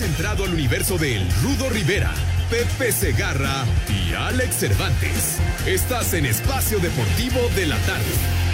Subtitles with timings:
[0.00, 2.14] Has entrado al universo de El Rudo Rivera,
[2.48, 5.36] Pepe Segarra y Alex Cervantes.
[5.66, 8.49] Estás en Espacio Deportivo de la Tarde.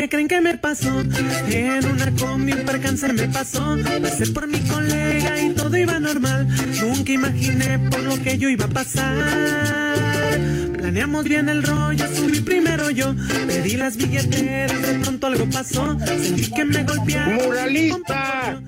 [0.00, 1.00] Que creen que me pasó
[1.48, 3.76] En una combi un percance me pasó.
[4.00, 6.48] Pasé por mi colega y todo iba normal.
[6.80, 10.38] Nunca imaginé por lo que yo iba a pasar.
[10.78, 13.14] Planeamos bien el rollo, subí primero yo.
[13.46, 15.98] Pedí las billeteras, de pronto algo pasó.
[16.06, 17.34] Sentí que me golpearon.
[17.34, 18.58] ¡Muralista!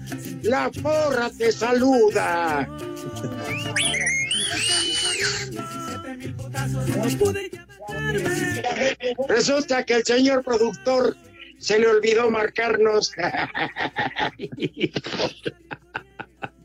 [0.42, 2.68] La porra te saluda.
[6.96, 8.41] No pude llamarme
[9.28, 11.16] Resulta que el señor productor
[11.58, 13.12] se le olvidó marcarnos.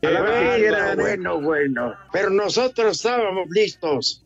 [0.02, 1.94] bueno, bueno, bueno.
[2.12, 4.24] Pero nosotros estábamos listos.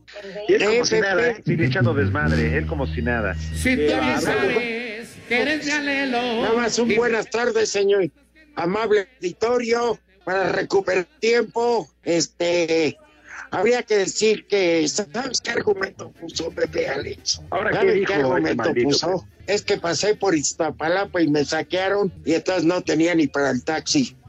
[0.48, 1.28] Y él como si nada.
[1.28, 1.42] ¿eh?
[1.44, 3.34] Sigue echando desmadre, él como si nada.
[3.34, 6.42] Si tú sabes que eres de Alelo.
[6.42, 8.10] Nada más un buenas tardes, señor.
[8.54, 12.98] Amable auditorio, para recuperar tiempo, este,
[13.50, 17.40] habría que decir que, ¿sabes qué argumento puso Pepe Alex?
[17.50, 19.28] Ahora, ¿qué ¿Sabes dijo qué ese argumento maldito, puso?
[19.46, 23.62] Es que pasé por Iztapalapa y me saquearon y entonces no tenía ni para el
[23.64, 24.16] taxi.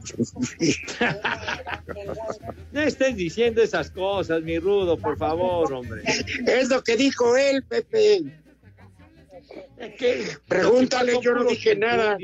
[2.72, 6.02] No estés diciendo esas cosas, mi rudo, por favor, hombre.
[6.46, 8.24] es lo que dijo él, Pepe.
[9.98, 10.26] ¿Qué?
[10.48, 12.18] Pregúntale, yo no dije nada.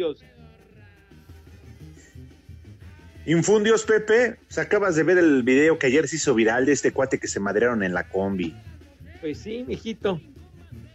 [3.27, 4.37] Infundios, Pepe.
[4.47, 7.29] Pues acabas de ver el video que ayer se hizo viral de este cuate que
[7.29, 8.55] se madrearon en la combi.
[9.21, 10.21] Pues sí, mijito.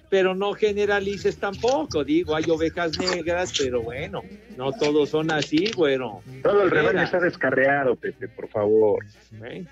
[0.10, 4.22] Pero no generalices tampoco, digo, hay ovejas negras, pero bueno,
[4.56, 6.22] no todos son así, güero.
[6.44, 9.04] Todo el rebaño está descarreado, Pepe, por favor.
[9.44, 9.66] ¿eh?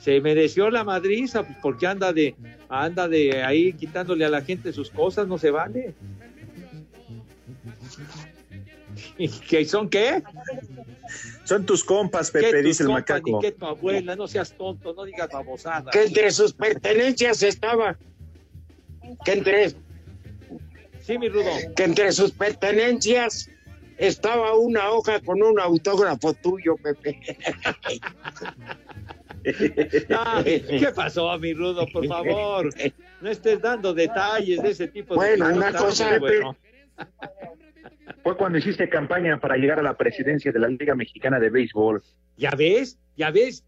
[0.00, 2.34] Se mereció la madriza pues, porque anda de
[2.68, 5.94] anda de ahí quitándole a la gente sus cosas, no se vale.
[9.18, 10.22] ¿Y qué son qué?
[11.44, 13.30] Son tus compas, ¿Qué Pepe, tus dice el compas, macaco.
[13.30, 15.90] ni qué tu abuela, no seas tonto, no digas babosada.
[15.90, 17.96] Que entre sus pertenencias estaba.
[19.24, 19.70] Que entre,
[21.02, 21.50] Sí, mi rudo.
[21.76, 23.48] que entre sus pertenencias
[23.96, 27.18] estaba una hoja con un autógrafo tuyo, Pepe.
[30.10, 31.86] Ay, ¿Qué pasó, mi rudo?
[31.92, 32.68] Por favor,
[33.20, 36.56] no estés dando detalles de ese tipo de Bueno, una cosa, bueno.
[38.22, 42.02] Fue cuando hiciste campaña para llegar a la presidencia de la Liga Mexicana de Béisbol.
[42.36, 43.64] Ya ves, ya ves.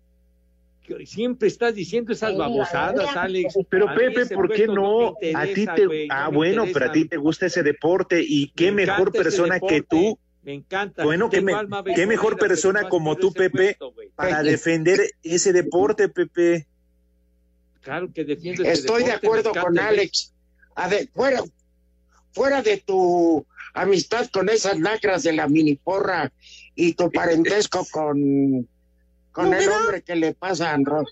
[1.04, 3.59] Siempre estás diciendo esas babosadas, Alex.
[3.69, 5.16] Pero A Pepe, ese ¿por qué no?
[5.34, 6.06] a ti te.
[6.09, 6.72] ah, bueno, interesa.
[6.78, 10.19] pero a ti te gusta ese deporte y qué Me mejor ese persona que tú,
[10.43, 11.05] Me encanta.
[11.05, 11.53] Bueno, qué me-
[12.06, 13.76] mejor persona como tú, a ese Pepe.
[13.78, 16.66] puesto, para defender ese deporte, Pepe.
[17.82, 20.32] Claro que defiendo ese Estoy de deporte, acuerdo me con Alex.
[20.75, 21.43] Ade- fuera,
[22.32, 23.44] fuera de tu
[23.80, 26.32] amistad con esas lacras de la miniporra
[26.74, 28.68] y tu parentesco con,
[29.32, 31.04] con el hombre que le pasan ro-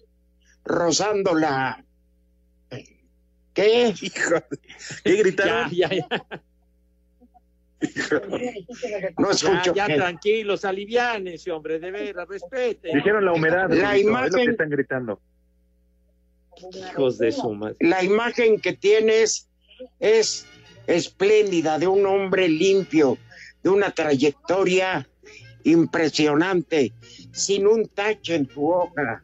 [0.65, 1.83] rozando la...
[3.55, 3.95] ¿Qué?
[4.03, 4.35] Hijo,
[5.05, 5.71] ¿qué gritaron?
[5.75, 6.27] Ya, ya, ya,
[9.19, 9.75] No ya, escucho.
[9.75, 9.95] ya, qué.
[9.97, 12.95] tranquilos, aliviánense, hombre, de veras, respeten.
[12.97, 15.21] Dijeron la humedad, La Rudito, es lo imagen- que están gritando.
[16.91, 17.77] Hijos de su madre.
[17.81, 19.49] La imagen que tienes
[20.01, 20.47] es
[20.87, 23.19] espléndida de un hombre limpio,
[23.63, 25.09] de una trayectoria
[25.65, 26.93] impresionante,
[27.33, 29.23] sin un tache en tu hoja,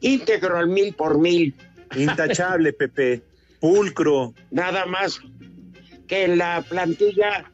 [0.00, 1.54] íntegro al mil por mil,
[1.96, 3.22] Intachable, Pepe.
[3.60, 4.34] Pulcro.
[4.50, 5.20] nada más
[6.06, 7.50] que en la plantilla,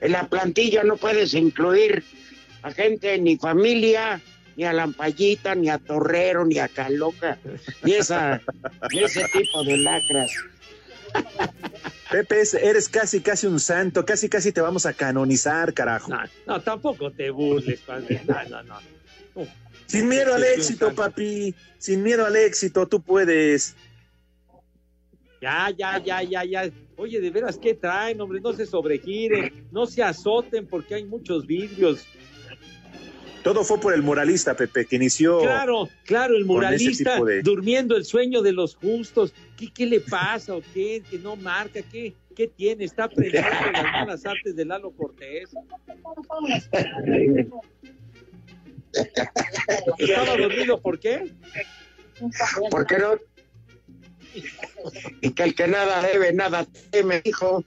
[0.00, 2.04] en la plantilla no puedes incluir
[2.62, 4.20] a gente ni familia,
[4.56, 7.38] ni a Lampallita, ni a Torrero, ni a Caloca,
[7.82, 8.40] ni esa,
[8.92, 10.30] ni ese tipo de lacras.
[12.14, 14.04] Pepe, es- eres casi, casi un santo.
[14.04, 16.10] Casi, casi te vamos a canonizar, carajo.
[16.12, 18.22] No, no, tampoco te burles, padre.
[18.24, 19.46] No, no, no.
[19.86, 21.52] Sin miedo al éxito, papi.
[21.76, 23.74] Sin miedo al éxito, tú puedes.
[25.42, 26.70] Ya, ya, ya, ya, ya.
[26.96, 28.40] Oye, de veras, ¿qué traen, hombre?
[28.40, 32.06] No se sobregiren, no se azoten porque hay muchos vidrios.
[33.44, 35.40] Todo fue por el muralista, Pepe, que inició.
[35.40, 39.34] Claro, claro, el de- durmiendo el sueño de los justos.
[39.56, 41.02] ¿Qué, qué le pasa o qué?
[41.10, 42.84] Que no marca, ¿qué, qué tiene?
[42.84, 45.50] Está aprendiendo las malas artes de Lalo Cortés.
[49.98, 51.30] ¿Estaba dormido por qué?
[52.70, 53.14] ¿Por qué no?
[55.20, 57.64] Y que el que nada debe, nada teme, hijo.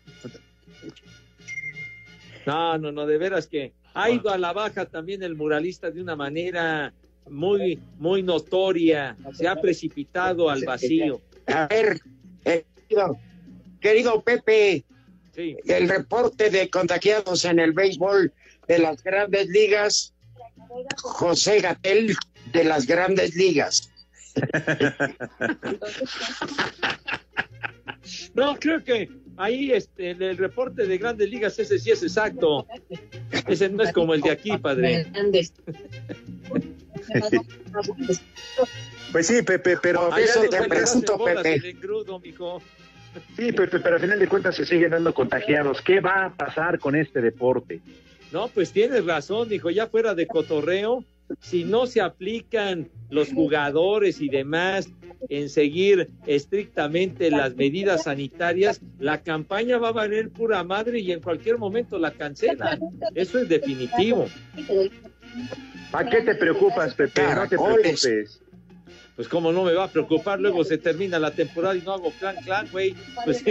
[2.45, 6.01] No, no, no, de veras que ha ido a la baja también el muralista de
[6.01, 6.93] una manera
[7.29, 9.17] muy, muy notoria.
[9.33, 11.19] Se ha precipitado al vacío.
[11.47, 11.99] A ver,
[12.45, 13.17] eh, querido,
[13.81, 14.85] querido Pepe,
[15.35, 15.55] Sí.
[15.65, 18.31] el reporte de contagiados en el béisbol
[18.67, 20.13] de las grandes ligas,
[20.97, 22.15] José Gatel
[22.53, 23.91] de las grandes ligas.
[28.33, 32.67] No, creo que ahí este, el, el reporte de grandes ligas, ese sí es exacto.
[33.47, 35.07] Ese no es como el de aquí, padre.
[39.11, 41.69] Pues sí, Pepe, pero sale pregunto, las bolas Pepe.
[41.69, 42.21] engrudo.
[43.35, 45.81] Sí, Pepe, pero al final de cuentas se siguen dando contagiados.
[45.81, 47.81] ¿Qué va a pasar con este deporte?
[48.31, 51.05] No, pues tienes razón, dijo, ya fuera de cotorreo,
[51.41, 54.89] si no se aplican los jugadores y demás
[55.29, 61.21] en seguir estrictamente las medidas sanitarias, la campaña va a valer pura madre y en
[61.21, 62.79] cualquier momento la cancelan.
[63.15, 64.27] Eso es definitivo.
[65.91, 67.23] ¿Para qué te preocupas, Pepe?
[67.33, 68.41] No te preocupes.
[69.15, 72.11] Pues cómo no me va a preocupar, luego se termina la temporada y no hago
[72.19, 72.95] clan clan, güey.
[73.25, 73.43] Pues,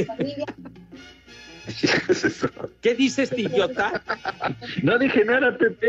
[2.80, 4.00] ¿Qué dice este idiota?
[4.84, 5.88] No dije nada, Pepe.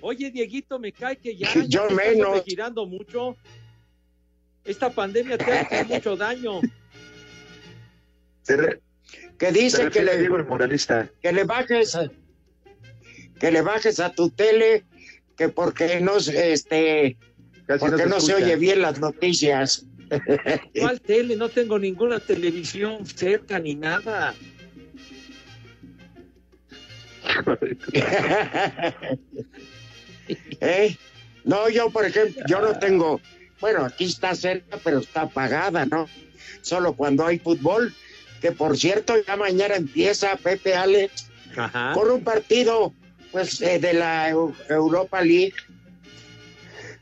[0.00, 2.28] Oye, Dieguito, me cae que ya, Yo ya te menos.
[2.36, 3.36] estás girando mucho.
[4.64, 6.60] Esta pandemia te ha hecho mucho daño.
[8.42, 8.80] Se
[9.38, 11.10] Que dice que le, digo el moralista.
[11.22, 12.10] que le bajes a-
[13.38, 14.84] que le bajes a tu tele
[15.36, 17.16] que porque no se- este
[17.66, 18.46] Casi porque no se escucha.
[18.46, 19.84] oye bien las noticias.
[20.80, 21.36] ¿Cuál tele?
[21.36, 24.34] No tengo ninguna televisión cerca ni nada.
[30.60, 30.96] ¿Eh?
[31.44, 33.20] No, yo por ejemplo, yo no tengo,
[33.60, 36.08] bueno, aquí está cerca, pero está apagada, ¿no?
[36.62, 37.94] Solo cuando hay fútbol,
[38.40, 41.92] que por cierto ya mañana empieza Pepe Alex Ajá.
[41.94, 42.92] con un partido
[43.32, 45.54] pues eh, de la Eu- Europa League,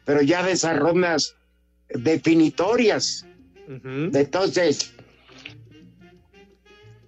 [0.04, 1.34] pero ya de esas rondas
[1.88, 3.24] definitorias.
[3.66, 4.92] Entonces,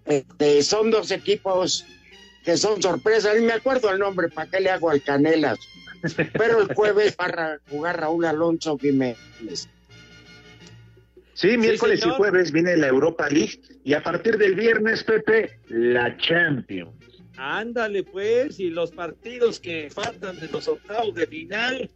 [0.07, 1.85] este, son dos equipos
[2.45, 3.35] que son sorpresas.
[3.37, 5.59] Ni me acuerdo el nombre, ¿para qué le hago al Canelas?
[6.33, 9.69] Pero el jueves va a jugar Raúl Alonso Jiménez.
[11.35, 16.17] Sí, miércoles y jueves viene la Europa League y a partir del viernes, Pepe, la
[16.17, 16.95] Champions.
[17.37, 21.91] Ándale, pues, y los partidos que faltan de los octavos de final.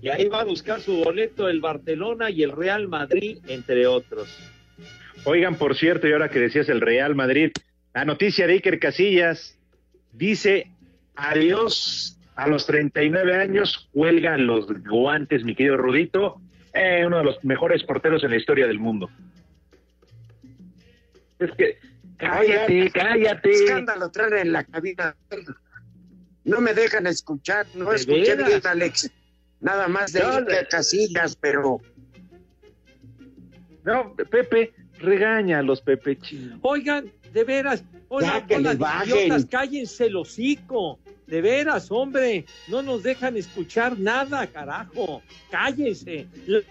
[0.00, 4.28] Y ahí va a buscar su boleto el Barcelona y el Real Madrid, entre otros.
[5.24, 7.50] Oigan, por cierto, y ahora que decías el Real Madrid,
[7.94, 9.58] la noticia de Iker Casillas
[10.12, 10.70] dice
[11.16, 16.40] adiós a los 39 años, cuelgan los guantes, mi querido Rudito,
[16.72, 19.08] eh, uno de los mejores porteros en la historia del mundo.
[21.38, 21.78] Es que,
[22.16, 23.50] cállate, cállate.
[23.50, 25.14] Escándalo traen en la cabina.
[26.44, 29.10] No me dejan escuchar, no ¿De escuché bien, Alex.
[29.60, 31.80] Nada más de No, Casillas, pero
[33.84, 36.58] No, Pepe, regaña a los Pepe chino.
[36.62, 39.16] Oigan, de veras, hola, Ya que bajen.
[39.16, 40.98] idiotas, cállense el hocico.
[41.26, 45.22] De veras, hombre, no nos dejan escuchar nada, carajo.
[45.50, 46.26] Cállense,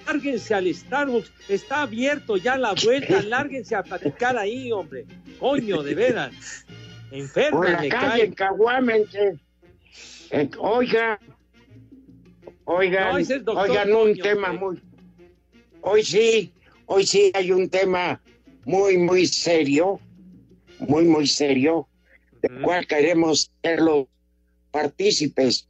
[0.05, 5.05] lárguense al Starbucks, está abierto ya la vuelta, lárguense a platicar ahí, hombre.
[5.39, 6.65] Coño, de veras.
[7.12, 8.33] Enferma, por la calle.
[10.31, 11.19] Eh, oiga,
[12.65, 14.65] oigan, No, oigan un tema hombre.
[14.65, 14.81] muy.
[15.81, 16.53] Hoy sí,
[16.86, 18.22] hoy sí hay un tema
[18.65, 20.00] muy, muy serio,
[20.79, 21.88] muy, muy serio,
[22.41, 24.07] del cual queremos ser los
[24.74, 25.68] partícipes.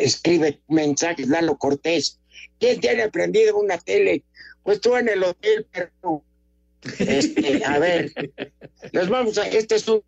[0.00, 2.18] Escribe mensajes, Lalo Cortés.
[2.58, 4.24] ¿Quién tiene prendido una tele?
[4.62, 6.22] Pues tú en el hotel, pero.
[6.98, 8.12] Este, a ver,
[8.92, 9.46] les vamos a.
[9.48, 10.02] Este es un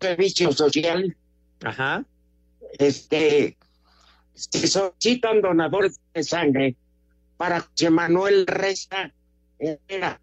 [0.00, 1.16] servicio social
[1.64, 2.04] Ajá.
[2.78, 3.56] este,
[4.34, 6.74] se solicitan donadores de sangre
[7.36, 9.12] para José Manuel Reza
[9.60, 10.20] Herrera,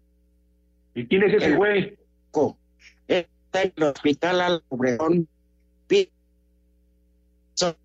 [0.94, 1.96] ¿Y quién es ese güey?
[3.08, 5.26] está en el hospital Al Obregón.
[5.86, 6.10] Pi-
[7.54, 7.76] so-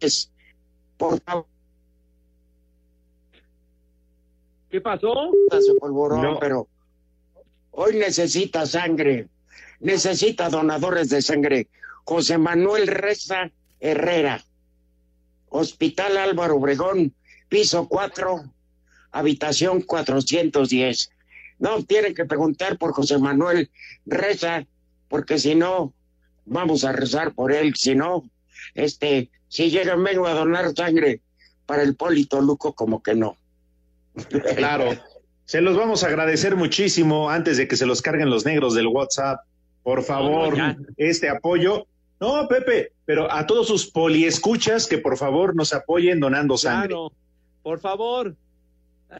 [0.00, 0.30] es-
[0.96, 1.46] Por favor,
[4.70, 5.12] ¿Qué pasó?
[5.66, 6.38] su polvorón, No.
[6.38, 6.68] pero
[7.72, 9.28] hoy necesita sangre,
[9.80, 11.68] necesita donadores de sangre.
[12.04, 14.44] José Manuel Reza Herrera,
[15.48, 17.14] Hospital Álvaro Obregón,
[17.48, 18.44] piso 4,
[19.10, 21.10] habitación 410.
[21.58, 23.70] No, tienen que preguntar por José Manuel
[24.06, 24.66] Reza,
[25.08, 25.92] porque si no,
[26.46, 28.28] vamos a rezar por él, si no,
[28.74, 31.20] este, si llegan vengo a donar sangre
[31.66, 33.36] para el Polito Luco, como que no.
[34.56, 34.92] Claro.
[35.44, 38.86] Se los vamos a agradecer muchísimo antes de que se los carguen los negros del
[38.86, 39.40] WhatsApp.
[39.82, 40.78] Por favor, No, no, ya.
[40.96, 41.86] este apoyo.
[42.20, 46.88] No, Pepe, pero a todos sus poliescuchas que por favor nos apoyen donando sangre.
[46.90, 47.12] Claro,
[47.64, 48.36] por favor,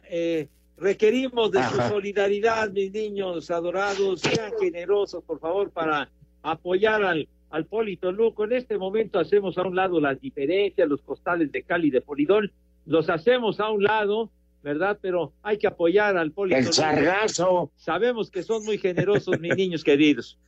[0.09, 0.47] eh,
[0.77, 1.87] requerimos de Ajá.
[1.87, 6.09] su solidaridad, mis niños adorados, sean generosos, por favor, para
[6.43, 8.45] apoyar al, al Polito Luco.
[8.45, 12.51] En este momento hacemos a un lado las diferencias, los costales de Cali de Polidol,
[12.85, 14.31] los hacemos a un lado,
[14.63, 14.97] ¿verdad?
[15.01, 19.83] Pero hay que apoyar al Polito El sargazo, Sabemos que son muy generosos, mis niños
[19.83, 20.39] queridos.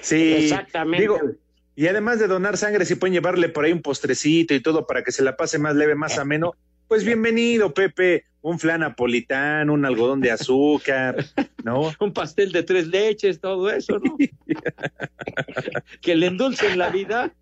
[0.00, 1.02] Sí, exactamente.
[1.02, 1.18] digo,
[1.74, 5.02] y además de donar sangre, si pueden llevarle por ahí un postrecito y todo para
[5.02, 6.54] que se la pase más leve, más ameno,
[6.92, 8.26] pues bienvenido, Pepe.
[8.42, 11.24] Un flan napolitano, un algodón de azúcar,
[11.64, 11.90] ¿no?
[12.00, 14.14] Un pastel de tres leches, todo eso, ¿no?
[16.02, 17.32] que le endulcen la vida.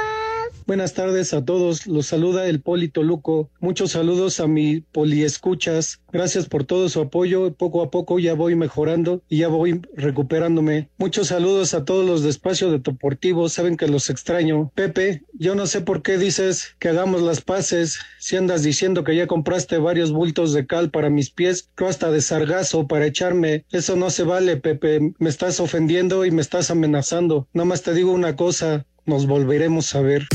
[0.72, 3.50] Buenas tardes a todos, los saluda el Polito Luco.
[3.60, 6.00] Muchos saludos a mi poliescuchas.
[6.14, 7.54] Gracias por todo su apoyo.
[7.54, 10.88] Poco a poco ya voy mejorando y ya voy recuperándome.
[10.98, 13.50] Muchos saludos a todos los de Espacio Deportivo.
[13.50, 14.72] Saben que los extraño.
[14.74, 18.00] Pepe, yo no sé por qué dices que hagamos las paces.
[18.20, 22.12] Si andas diciendo que ya compraste varios bultos de cal para mis pies, tú hasta
[22.12, 23.66] de sargazo para echarme.
[23.72, 25.14] Eso no se vale, Pepe.
[25.20, 27.50] Me estás ofendiendo y me estás amenazando.
[27.52, 28.86] Nada más te digo una cosa.
[29.06, 30.28] Nos volveremos a ver.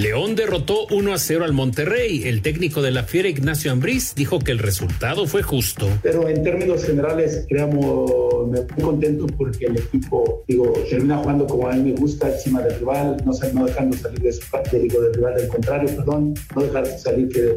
[0.00, 2.22] León derrotó 1 a 0 al Monterrey.
[2.26, 5.88] El técnico de la Fiera, Ignacio Ambriz, dijo que el resultado fue justo.
[6.02, 8.10] Pero en términos generales, creamos,
[8.48, 12.62] me muy contento porque el equipo, digo, termina jugando como a mí me gusta, encima
[12.62, 13.34] del rival, no,
[13.66, 17.56] dejando salir de su parte, digo, del rival del contrario, perdón, no dejar salir que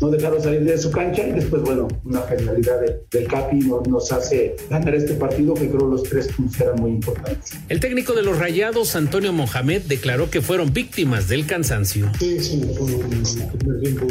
[0.00, 3.88] no dejarlo salir de su cancha y después, bueno, una genialidad de- del Capi nos,
[3.88, 7.50] nos hace ganar este partido que creo los tres puntos eran muy importantes.
[7.68, 11.77] El técnico de los Rayados, Antonio Mohamed, declaró que fueron víctimas del cansancio.
[12.18, 13.00] Sí, sí, fue un
[13.58, 14.06] primer tiempo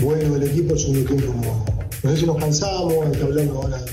[0.00, 1.64] bueno del equipo, el segundo tiempo
[2.02, 3.84] no, sé si nos cansamos, hablando ahora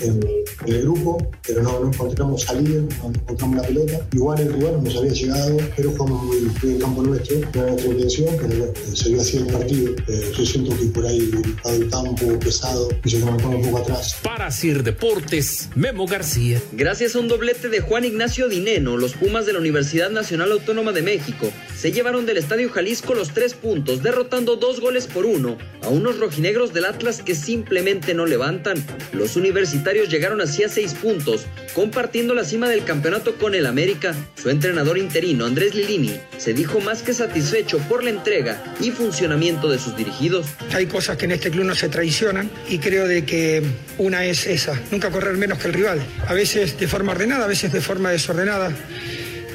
[0.00, 0.20] en,
[0.66, 4.06] en el grupo, pero no, no encontramos salir, no encontramos la pelota.
[4.12, 7.70] Igual el rival nos había llegado, pero jugamos muy bien en campo nuestro, no era
[7.70, 9.94] nuestra intención, pero bueno, eh, se vio así el partido.
[10.08, 11.30] Eh, yo siento que por ahí
[11.64, 14.16] el campo pesado y se nos un poco atrás.
[14.22, 16.60] Para Sir Deportes, Memo García.
[16.72, 20.92] Gracias a un doblete de Juan Ignacio Dineno, los Pumas de la Universidad Nacional Autónoma
[20.92, 21.50] de México
[21.84, 26.18] se llevaron del Estadio Jalisco los tres puntos, derrotando dos goles por uno a unos
[26.18, 28.84] rojinegros del Atlas que simplemente no levantan.
[29.12, 34.12] Los universitarios llegaron así a seis puntos, compartiendo la cima del campeonato con el América.
[34.34, 39.70] Su entrenador interino, Andrés Lilini, se dijo más que satisfecho por la entrega y funcionamiento
[39.70, 40.48] de sus dirigidos.
[40.72, 43.62] Hay cosas que en este club no se traicionan y creo de que
[43.98, 46.00] una es esa, nunca correr menos que el rival.
[46.26, 48.72] A veces de forma ordenada, a veces de forma desordenada,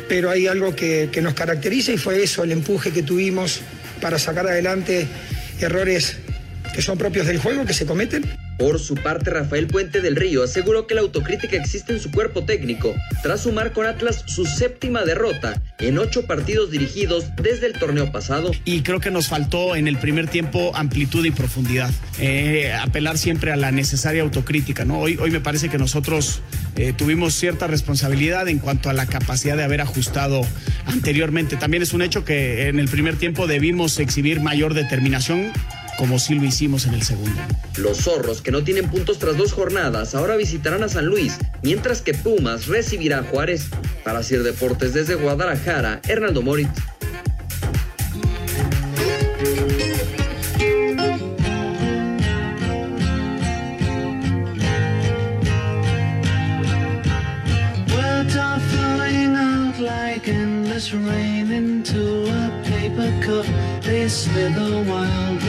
[0.08, 3.60] pero hay algo que, que nos caracteriza y fue eso, el empuje que tuvimos
[4.00, 5.06] para sacar adelante
[5.60, 6.16] errores
[6.74, 8.26] que son propios del juego, que se cometen.
[8.58, 12.44] Por su parte, Rafael Puente del Río aseguró que la autocrítica existe en su cuerpo
[12.44, 18.12] técnico, tras sumar con Atlas su séptima derrota en ocho partidos dirigidos desde el torneo
[18.12, 18.52] pasado.
[18.66, 21.90] Y creo que nos faltó en el primer tiempo amplitud y profundidad.
[22.20, 24.84] Eh, apelar siempre a la necesaria autocrítica.
[24.84, 25.00] ¿no?
[25.00, 26.42] Hoy, hoy me parece que nosotros
[26.76, 30.42] eh, tuvimos cierta responsabilidad en cuanto a la capacidad de haber ajustado
[30.86, 31.56] anteriormente.
[31.56, 35.52] También es un hecho que en el primer tiempo debimos exhibir mayor determinación
[36.00, 37.42] como sí lo hicimos en el segundo.
[37.76, 42.02] Los zorros, que no tienen puntos tras dos jornadas, ahora visitarán a San Luis, mientras
[42.02, 43.66] que Pumas recibirá a Juárez.
[44.06, 46.72] Para Sir Deportes desde Guadalajara, Hernando Moritz.
[60.94, 63.46] Rain into a paper cup.
[63.84, 65.49] They slither wildly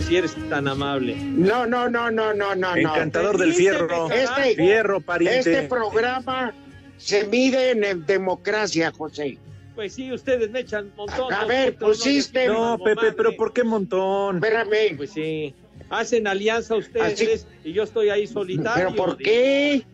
[0.00, 1.16] Si eres tan amable.
[1.16, 2.74] No, no, no, no, no, no.
[2.74, 2.76] no.
[2.76, 4.10] Encantador del fierro.
[4.10, 5.38] Este, Fierro, pariente.
[5.38, 6.54] Este programa
[6.96, 9.38] se mide en democracia, José.
[9.74, 11.32] Pues sí, ustedes me echan un montón.
[11.32, 13.12] A ver, pusiste- No, Pepe, madre.
[13.12, 14.36] pero ¿por qué montón?
[14.36, 14.96] Espérame.
[14.96, 15.54] Pues sí.
[15.90, 18.86] Hacen alianza ustedes y yo estoy ahí solitario.
[18.88, 19.84] ¿Pero por qué?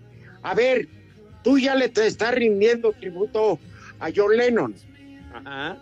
[0.42, 0.88] A ver,
[1.42, 3.58] tú ya le te estás rindiendo tributo
[3.98, 4.74] a John Lennon.
[5.34, 5.78] Ajá.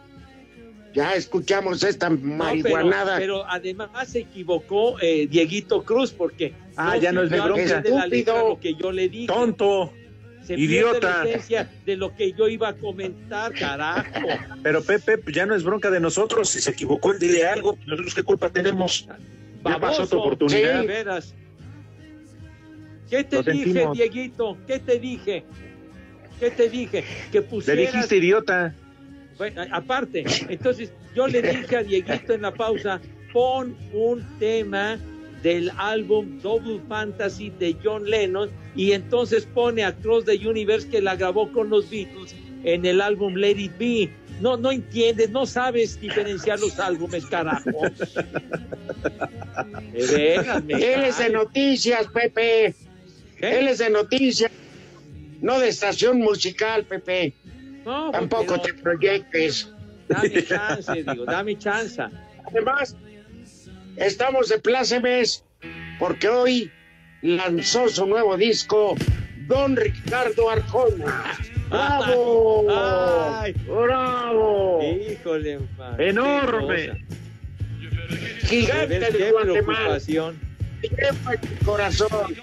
[0.95, 3.19] Ya escuchamos esta No, pero, marihuanada.
[3.19, 7.63] pero además se equivocó eh, Dieguito Cruz porque Ah, ya no es de bronca.
[7.85, 8.49] Estúpido.
[8.51, 9.27] lo que yo le dije.
[9.27, 9.93] Tonto.
[10.43, 11.25] Se idiota.
[11.25, 14.09] la de lo que yo iba a comentar, carajo.
[14.63, 16.49] Pero Pepe, pues ya no es bronca de nosotros.
[16.49, 17.79] Si se equivocó, él dile algo.
[17.87, 19.07] Nosotros qué culpa tenemos.
[19.65, 20.81] Ya pasó tu oportunidad.
[20.81, 21.35] De veras.
[23.09, 23.97] ¿Qué te Lo dije, sentimos.
[23.97, 24.57] Dieguito?
[24.67, 25.45] ¿Qué te dije?
[26.39, 27.05] ¿Qué te dije?
[27.31, 27.93] Que Le pusieras...
[27.93, 28.75] dijiste idiota.
[29.41, 33.01] Bueno, aparte, entonces yo le dije a Dieguito en la pausa,
[33.33, 34.99] pon un tema
[35.43, 41.01] del álbum Double Fantasy de John Lennon y entonces pone a Cross the Universe que
[41.01, 44.11] la grabó con los Beatles en el álbum Let It Be.
[44.43, 47.71] No, no entiendes, no sabes diferenciar los álbumes, carajo.
[49.95, 52.75] Él es de noticias, Pepe.
[53.39, 53.59] ¿Qué?
[53.59, 54.53] Él es de noticias.
[55.41, 57.33] No de estación musical, Pepe.
[57.85, 59.73] No, Tampoco te proyectes.
[60.09, 62.03] Dame chance, digo, dame chance.
[62.47, 62.97] Además,
[63.97, 65.45] estamos de plácemes
[65.99, 66.73] porque hoy
[67.23, 68.97] lanzó su nuevo disco
[69.47, 71.23] Don Ricardo Arjona.
[71.71, 72.67] ¡Bravo!
[72.71, 73.53] Ay.
[73.67, 74.81] ¡Bravo!
[74.83, 77.07] Híjole, man, Enorme.
[78.43, 79.99] Gigante De de Guatemala.
[81.65, 82.35] corazón.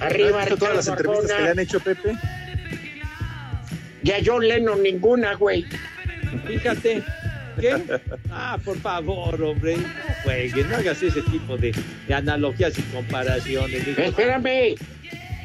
[0.00, 2.16] ¿Has Arriba, visto todas las entrevistas que le han hecho, Pepe?
[4.06, 5.66] Y a John Lennon ninguna, güey.
[6.46, 7.02] Fíjate.
[7.60, 7.74] ¿Qué?
[8.30, 9.76] Ah, por favor, hombre.
[9.78, 9.82] No
[10.22, 11.74] juegues, no hagas ese tipo de,
[12.06, 13.84] de analogías y comparaciones.
[13.84, 14.76] Digo, Espérame.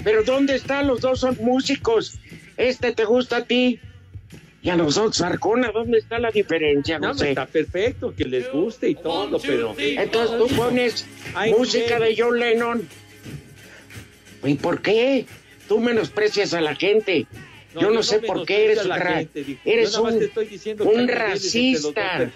[0.03, 0.85] Pero ¿dónde están?
[0.85, 2.19] Los dos son músicos.
[2.55, 3.79] Este te gusta a ti.
[4.61, 6.99] Y a nosotros, Arjona, ¿dónde está la diferencia?
[6.99, 7.29] No, No sé.
[7.29, 9.73] está perfecto, que les guste y todo, pero.
[9.75, 12.87] Entonces tú pones Ay, música de John Lennon.
[14.43, 15.25] ¿Y por qué?
[15.67, 17.25] Tú menosprecias a la gente.
[17.79, 20.19] Yo no, sé por qué eres, ra- gente, eres un,
[20.77, 22.29] dos racista.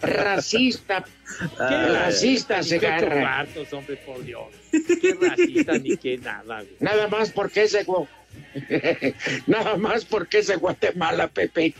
[0.00, 1.04] racista.
[1.68, 3.20] ¿Qué racista se agarra.
[3.20, 4.46] cuartos, hombre, por Dios.
[4.70, 6.62] Qué racista ni qué nada.
[6.62, 6.76] güey.
[6.80, 7.84] Nada más porque es de
[9.46, 11.74] Nada más porque es de Guatemala, Pepe.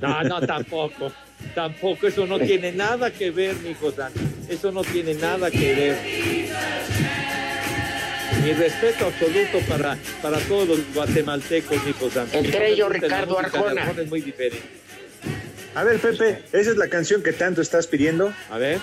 [0.00, 1.12] No, no, tampoco.
[1.54, 3.74] Tampoco, eso no tiene nada que ver, mi.
[4.48, 7.21] Eso no tiene nada que ver.
[8.42, 12.36] Mi respeto absoluto para, para todos los guatemaltecos, mi santo.
[12.38, 13.90] Entre ellos, música Ricardo Arjona.
[13.96, 14.60] Es muy diferente.
[15.74, 18.32] A ver, Pepe, ¿esa es la canción que tanto estás pidiendo?
[18.50, 18.80] A ver.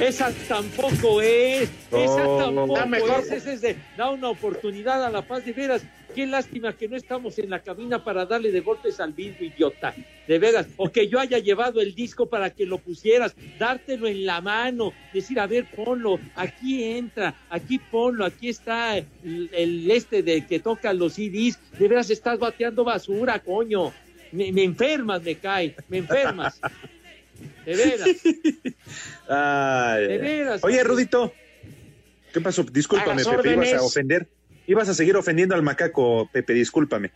[0.00, 1.68] Esa tampoco es.
[1.92, 2.38] Esa Oh.
[2.38, 3.20] tampoco Da mejor.
[3.20, 3.30] es.
[3.30, 5.82] Esa es de, da una oportunidad a la paz de veras.
[6.14, 9.94] Qué lástima que no estamos en la cabina para darle de golpes al vidrio, idiota.
[10.28, 10.66] De veras.
[10.76, 14.92] O que yo haya llevado el disco para que lo pusieras, dártelo en la mano,
[15.12, 19.06] decir, a ver, ponlo, aquí entra, aquí ponlo, aquí está el,
[19.52, 21.58] el este de que toca los CDs.
[21.78, 23.92] De veras estás bateando basura, coño.
[24.32, 26.60] Me, me enfermas, me cae, me enfermas.
[27.64, 28.08] De veras.
[29.28, 30.64] Ay, De veras.
[30.64, 31.32] Oye, Rudito,
[32.32, 32.62] ¿qué pasó?
[32.62, 34.28] Discúlpame, Pepe, ibas a ofender.
[34.66, 37.10] Ibas a seguir ofendiendo al macaco, Pepe, discúlpame.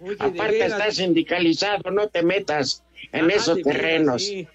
[0.00, 0.72] Oye, Aparte veras.
[0.72, 4.24] estás sindicalizado, no te metas en Ah, esos veras, terrenos.
[4.24, 4.48] sí.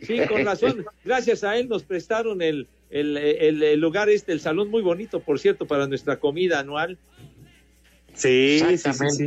[0.00, 0.84] Sí, con razón.
[1.04, 5.20] Gracias a él nos prestaron el, el, el, el lugar este, el salón muy bonito,
[5.20, 6.98] por cierto, para nuestra comida anual.
[8.14, 9.26] Sí, sí, sí, sí.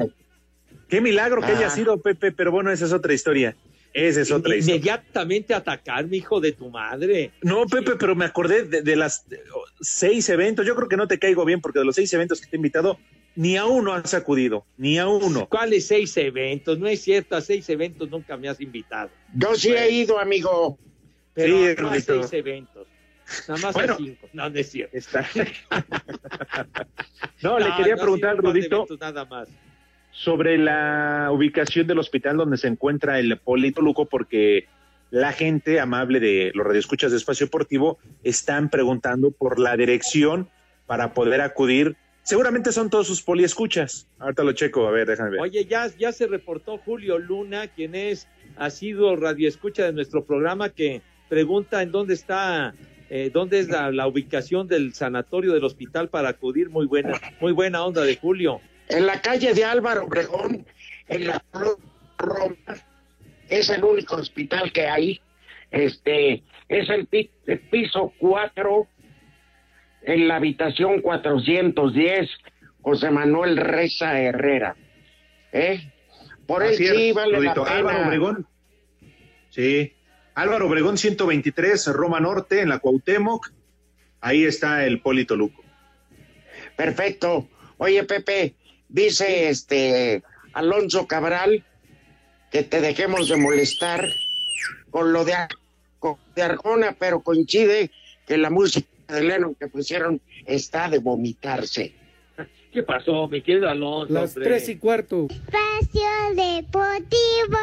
[0.88, 1.72] Qué milagro que haya Ah.
[1.72, 3.56] sido, Pepe, pero bueno, esa es otra historia.
[3.94, 4.76] Esa es otra historia.
[4.76, 7.32] Inmediatamente atacarme, hijo de tu madre.
[7.42, 9.42] No, Pepe, pero me acordé de, de las eh,
[9.82, 10.66] seis eventos.
[10.66, 12.60] Yo creo que no te caigo bien porque de los seis eventos que te he
[12.60, 13.00] invitado,
[13.36, 15.48] ni a uno has acudido, ni a uno.
[15.48, 16.78] ¿Cuáles seis eventos?
[16.78, 19.10] No es cierto, a seis eventos nunca me has invitado.
[19.34, 20.78] Yo sí he ido, amigo.
[21.34, 22.88] Pero Sí, no a seis eventos.
[23.48, 23.94] Nada más Bueno.
[23.94, 24.30] a cinco.
[24.34, 24.98] No, no es cierto.
[27.42, 29.48] No, le quería no, preguntar al Rudito eventos Nada más.
[30.20, 34.68] Sobre la ubicación del hospital donde se encuentra el Polito Luco, porque
[35.12, 40.50] la gente amable de los radioescuchas de Espacio Deportivo están preguntando por la dirección
[40.88, 41.96] para poder acudir.
[42.24, 44.10] Seguramente son todos sus poliescuchas.
[44.20, 45.40] Ahorita lo checo, a ver, déjame ver.
[45.40, 48.28] Oye, ya, ya se reportó Julio Luna, quien es,
[48.58, 52.74] ha sido radioescucha de nuestro programa, que pregunta en dónde está,
[53.10, 56.70] eh, dónde es la, la ubicación del sanatorio del hospital para acudir.
[56.70, 58.60] Muy buena, muy buena onda de Julio.
[58.90, 60.66] En la calle de Álvaro Obregón,
[61.08, 61.44] en la
[62.18, 62.56] Roma,
[63.48, 65.22] es el único hospital que hay.
[65.72, 68.88] Este, es el, pi- el piso 4,
[70.04, 72.30] en la habitación 410,
[72.82, 74.76] José Manuel Reza Herrera.
[75.52, 75.92] ¿Eh?
[76.48, 77.64] Por él Así es, sí vale Rudito.
[77.64, 77.78] la pena.
[77.78, 78.48] Álvaro Obregón.
[79.50, 79.94] Sí.
[80.34, 83.52] Álvaro Obregón 123, Roma Norte, en la Cuauhtémoc.
[84.22, 85.64] Ahí está el Polito Luco.
[86.76, 87.48] Perfecto.
[87.78, 88.56] Oye, Pepe,
[88.90, 90.24] dice este
[90.54, 91.64] Alonso Cabral
[92.52, 94.10] que te dejemos de molestar
[94.90, 95.34] con lo de,
[96.00, 97.92] con- de Arjona, pero coincide
[98.28, 101.94] que la música de Lennon que pusieron está de vomitarse.
[102.74, 104.14] ¿Qué pasó, mi querido Alonso?
[104.14, 104.50] Las hombre?
[104.50, 105.28] tres y cuarto.
[105.30, 107.58] Espacio Deportivo.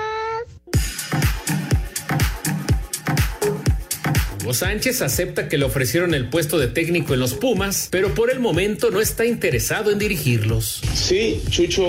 [4.54, 8.38] Sánchez acepta que le ofrecieron el puesto de técnico en los Pumas, pero por el
[8.40, 10.80] momento no está interesado en dirigirlos.
[10.94, 11.82] Sí, Chucho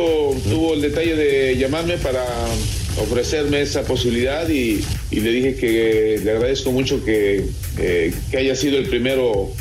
[0.50, 2.24] tuvo el detalle de llamarme para
[3.02, 7.46] ofrecerme esa posibilidad y, le dije que le agradezco mucho que,
[7.80, 9.52] eh, que haya sido el primero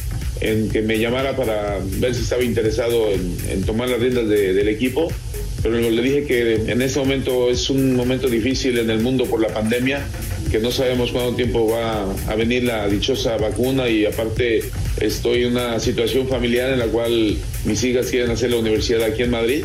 [0.41, 4.69] en que me llamara para ver si estaba interesado en, tomar las riendas de- del
[4.69, 5.11] equipo.
[5.63, 9.41] Pero le dije que en este momento es un momento difícil en el mundo por
[9.41, 10.07] la pandemia,
[10.51, 14.63] que no sabemos cuánto tiempo va a venir la dichosa vacuna y aparte
[15.01, 19.23] estoy en una situación familiar en la cual mis hijas quieren hacer la universidad aquí
[19.23, 19.65] en Madrid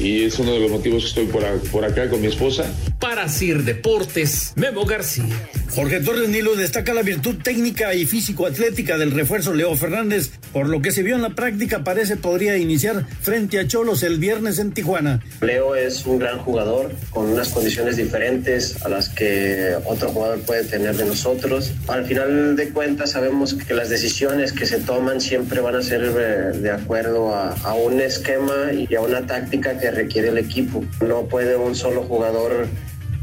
[0.00, 2.72] y es uno de los motivos que estoy por, por acá con mi esposa.
[2.98, 5.24] Para Sir Deportes, Memo García.
[5.70, 10.80] Jorge Torres Nilo destaca la virtud técnica y físico-atlética del refuerzo Leo Fernández, por lo
[10.80, 14.72] que se vio en la práctica parece podría iniciar frente a Cholos el viernes en
[14.72, 15.22] Tijuana.
[15.42, 20.64] Leo es un gran jugador con unas condiciones diferentes a las que otro jugador puede
[20.64, 21.72] tener de nosotros.
[21.86, 26.02] Al final de cuentas sabemos que las decisiones que se toman siempre van a ser
[26.02, 30.82] eh, de acuerdo a, a un esquema y a una táctica que requiere el equipo.
[31.06, 32.68] No puede un solo jugador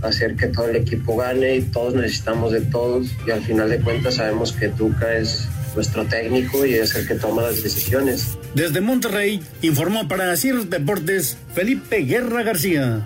[0.07, 3.79] hacer que todo el equipo gane y todos necesitamos de todos y al final de
[3.79, 8.37] cuentas sabemos que Tuca es nuestro técnico y es el que toma las decisiones.
[8.53, 13.03] Desde Monterrey informó para Sir Deportes Felipe Guerra García.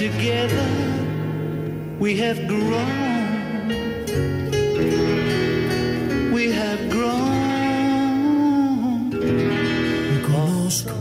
[0.00, 0.79] Together
[2.00, 3.68] we have grown.
[6.32, 7.20] We have grown.
[9.10, 10.94] Te conozco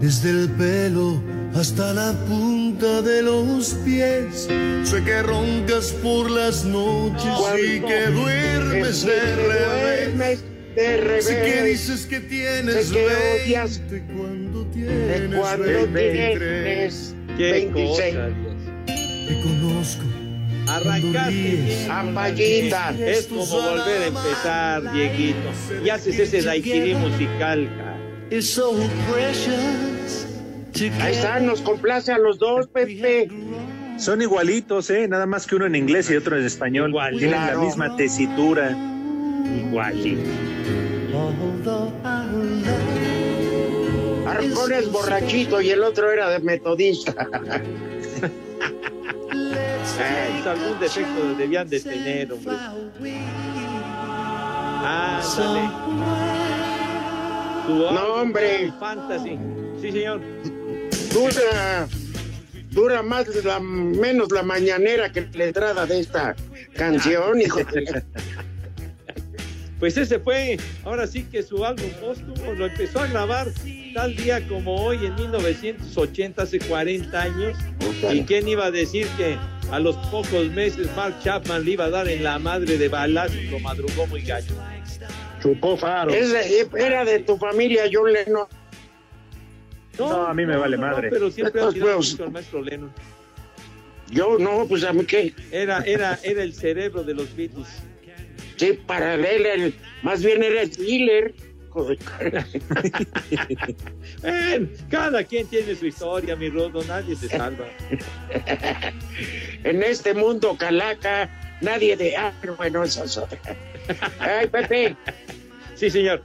[0.00, 1.20] desde el pelo
[1.54, 4.48] hasta la punta de los pies.
[4.84, 7.24] Sé que roncas por las noches
[7.58, 10.42] y que duermes de revés.
[10.76, 11.24] de revés.
[11.24, 13.80] Sé que dices que tienes Sé que 20 odias
[14.14, 15.94] cuando de tienes cuando 23.
[16.38, 18.14] tienes Qué 26.
[18.14, 18.28] cosa,
[18.86, 20.04] Te conozco.
[20.68, 21.86] Arrancaste.
[21.90, 22.94] Ampallita.
[22.98, 25.50] Es como volver a empezar, Dieguito.
[25.84, 27.96] Y haces ese daiquiri musical, cara.
[28.30, 28.72] Is so
[29.12, 30.26] precious.
[31.00, 33.28] Ahí está, nos complace a los dos, Pepe.
[33.98, 35.08] Son igualitos, ¿eh?
[35.08, 36.92] Nada más que uno en inglés y otro en español.
[37.18, 37.60] Tienen Claro.
[37.60, 38.76] la misma tesitura.
[39.68, 40.30] Igualito.
[44.26, 47.14] Arjón es borrachito y el otro era de metodista.
[49.98, 52.56] Eh, algún defecto debían de tener, hombre.
[54.84, 55.70] Ándale.
[57.66, 58.72] Tu No, hombre.
[58.78, 59.38] Fantasy.
[59.80, 60.20] Sí, señor.
[61.12, 61.88] Dura,
[62.70, 66.36] dura más la, menos la mañanera que la entrada de esta
[66.76, 67.58] canción, hijo.
[67.64, 68.02] de
[69.78, 73.48] Pues ese fue, ahora sí que su álbum póstumo lo empezó a grabar
[73.92, 77.58] tal día como hoy en 1980, hace 40 años.
[78.10, 79.36] ¿Y quién iba a decir que
[79.70, 83.34] a los pocos meses Mark Chapman le iba a dar en la madre de balas
[83.34, 84.54] y lo madrugó muy gallo?
[85.42, 86.10] Chupó faro.
[86.10, 88.46] Es de- era de tu familia, John Lennon.
[89.98, 91.08] No, a mí me vale madre.
[91.10, 92.92] pero siempre ha mucho al maestro Lennon.
[94.08, 95.34] Yo no, pues a mí qué.
[95.50, 97.66] Era, era, era el cerebro de los Beatles.
[98.56, 101.34] Sí, para él, el- más bien era el dealer.
[104.90, 107.66] Cada quien tiene su historia, mi Rodo, nadie se salva.
[109.64, 111.28] en este mundo calaca,
[111.60, 112.16] nadie de.
[112.16, 113.38] Ah, bueno, eso es otra.
[114.18, 114.96] Ay, Pepe.
[115.74, 116.22] Sí, señor.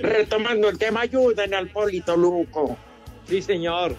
[0.00, 2.76] Retomando el tema, ayuden al Polito Luco.
[3.28, 3.94] Sí, señor.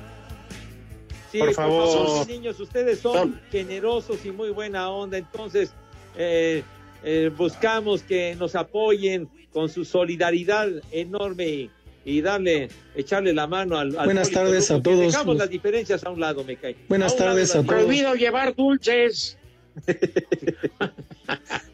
[1.31, 2.27] Sí, Por favor.
[2.27, 5.73] niños, ustedes son generosos y muy buena onda, entonces
[6.17, 6.63] eh,
[7.03, 11.69] eh, buscamos que nos apoyen con su solidaridad enorme y,
[12.05, 15.49] y darle, echarle la mano al, al Buenas tardes a que todos Dejamos los- las
[15.49, 16.75] diferencias a un lado, me cae.
[16.89, 17.67] Buenas lado tardes a todos.
[17.67, 19.37] Prohibido llevar dulces.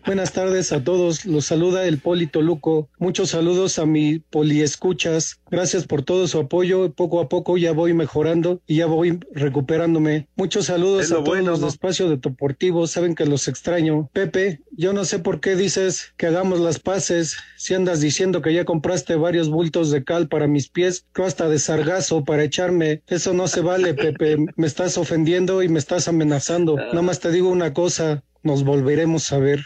[0.04, 1.26] Buenas tardes a todos.
[1.26, 2.90] Los saluda el Polito Luco.
[2.98, 5.40] Muchos saludos a mi poliescuchas.
[5.50, 6.92] Gracias por todo su apoyo.
[6.94, 10.28] Poco a poco ya voy mejorando y ya voy recuperándome.
[10.36, 11.68] Muchos saludos a todos bueno, los ¿no?
[11.68, 12.88] de Espacio de Deportivo.
[12.88, 14.10] Saben que los extraño.
[14.12, 17.38] Pepe, yo no sé por qué dices que hagamos las paces.
[17.56, 21.48] Si andas diciendo que ya compraste varios bultos de cal para mis pies, tú hasta
[21.48, 23.04] de sargazo para echarme.
[23.06, 24.38] Eso no se vale, Pepe.
[24.56, 26.76] Me estás ofendiendo y me estás amenazando.
[26.76, 28.24] Nada más te digo una cosa.
[28.44, 29.62] Nos volveremos a ver.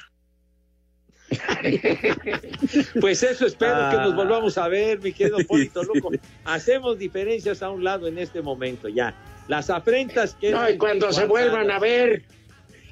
[3.02, 4.04] Pues eso espero que Ah.
[4.06, 6.12] nos volvamos a ver, mi querido Polito Loco.
[6.46, 9.14] Hacemos diferencias a un lado en este momento, ya.
[9.48, 10.52] Las afrentas que...
[10.52, 12.24] No, y cuando se vuelvan a ver,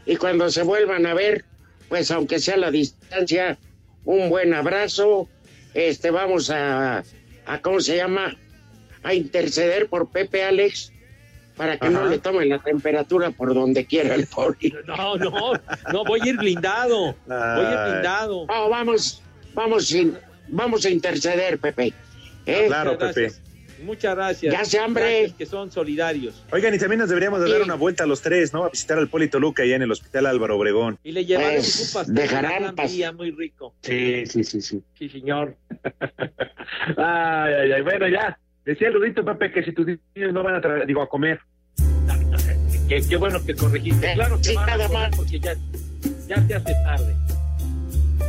[0.06, 1.46] y cuando se vuelvan a ver,
[1.90, 3.58] pues aunque sea a la distancia,
[4.06, 5.28] un buen abrazo.
[5.74, 7.04] Este, vamos a,
[7.46, 8.38] a ¿cómo se llama?
[9.02, 10.93] A interceder por Pepe Alex
[11.56, 14.74] para que no le tomen la temperatura por donde quiera el poli.
[14.88, 15.54] No, no,
[15.92, 17.16] no, voy a ir blindado.
[17.26, 17.36] Voy
[17.66, 18.46] a ir blindado.
[18.48, 19.22] No, vamos,
[19.54, 21.94] vamos, sin- vamos a interceder, Pepe.
[22.46, 22.66] ¿Eh?
[22.68, 23.22] Claro, Muchas Pepe.
[23.22, 23.42] gracias.
[23.84, 24.54] Muchas gracias.
[24.54, 25.04] Ya hace hambre.
[25.20, 26.42] Gracias que son solidarios.
[26.54, 28.64] Oigan, y también nos deberíamos de dar una vuelta a los tres, ¿no?
[28.64, 30.98] A visitar al Polito Luca allá en el Hospital Álvaro Obregón.
[31.04, 33.76] Y le llevaremos Pues, un pastel dejarán de Gran pas- Vía muy rico.
[33.82, 34.82] Sí, sí, sí, sí.
[34.98, 35.58] Sí, señor.
[36.98, 37.82] Ay, ay, ay.
[37.82, 38.38] Bueno, ya.
[38.66, 41.40] Decía el Rudito Pepe que si tus niños no van a tra- digo a comer.
[42.88, 44.14] Qué, qué bueno que corregiste.
[44.14, 45.16] Claro que Sí, van a comer más.
[45.16, 45.54] porque ya,
[46.28, 47.16] ya se hace tarde.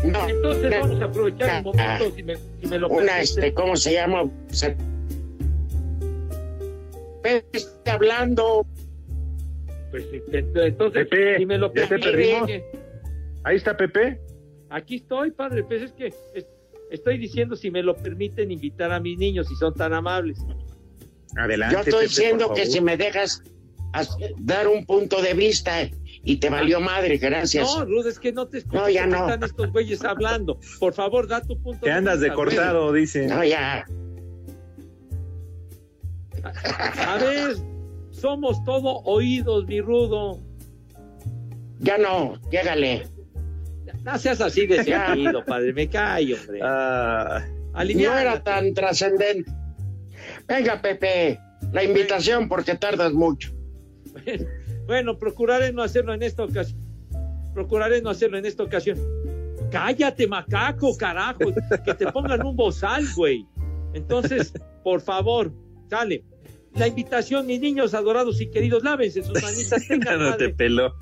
[0.05, 3.23] No, Entonces no, vamos a aprovechar ah, momento, si me, si me lo una, permite.
[3.23, 4.25] este, ¿cómo se llama?
[4.49, 4.77] Se-
[7.23, 8.67] Pepe está hablando.
[9.91, 12.65] Pues, entonces, Pepe, si me lo permite.
[13.45, 14.21] Ahí está Pepe.
[14.71, 15.65] Aquí estoy, padre.
[15.65, 16.47] Pues es que es-
[16.91, 20.39] estoy diciendo si me lo permiten invitar a mis niños, si son tan amables.
[21.37, 21.75] Adelante.
[21.75, 23.43] Yo estoy Pepe, diciendo que si me dejas
[23.93, 25.89] as- dar un punto de vista
[26.23, 27.69] y te valió madre, gracias.
[27.77, 28.79] No, Ruth, es que no te escucho.
[28.83, 29.29] No, ya no.
[29.29, 30.59] Están estos güeyes hablando.
[30.81, 32.57] Por favor, da tu punto Te andas de vista, güey.
[32.57, 33.27] cortado, dice.
[33.27, 33.85] No, ya.
[37.07, 37.57] A ver,
[38.11, 40.41] somos todo oídos, mi rudo.
[41.81, 43.07] Ya no, llégale.
[44.05, 45.73] No seas así de seguido, padre.
[45.73, 46.61] Me cae, hombre.
[46.63, 47.43] Ah,
[47.75, 49.51] No era tan trascendente.
[50.47, 51.41] Venga, Pepe,
[51.73, 53.53] la invitación porque tardas mucho.
[54.87, 56.79] Bueno, procuraré no hacerlo en esta ocasión.
[57.55, 58.99] Procuraré no hacerlo en esta ocasión.
[59.71, 61.53] Cállate, macaco, carajo.
[61.85, 63.47] Que te pongan un bozal, güey.
[63.95, 65.53] Entonces, por favor,
[65.89, 66.25] sale.
[66.75, 69.83] La invitación, mis niños adorados y queridos, lávense sus manitas.
[69.89, 70.95] Tengan no te peló.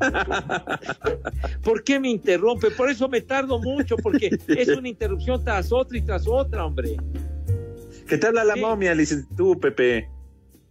[1.62, 2.70] ¿Por qué me interrumpe?
[2.70, 6.96] Por eso me tardo mucho, porque es una interrupción tras otra y tras otra, hombre.
[8.08, 8.60] ¿Qué te habla la Sí.
[8.60, 8.94] momia,
[9.36, 10.08] tú, Pepe?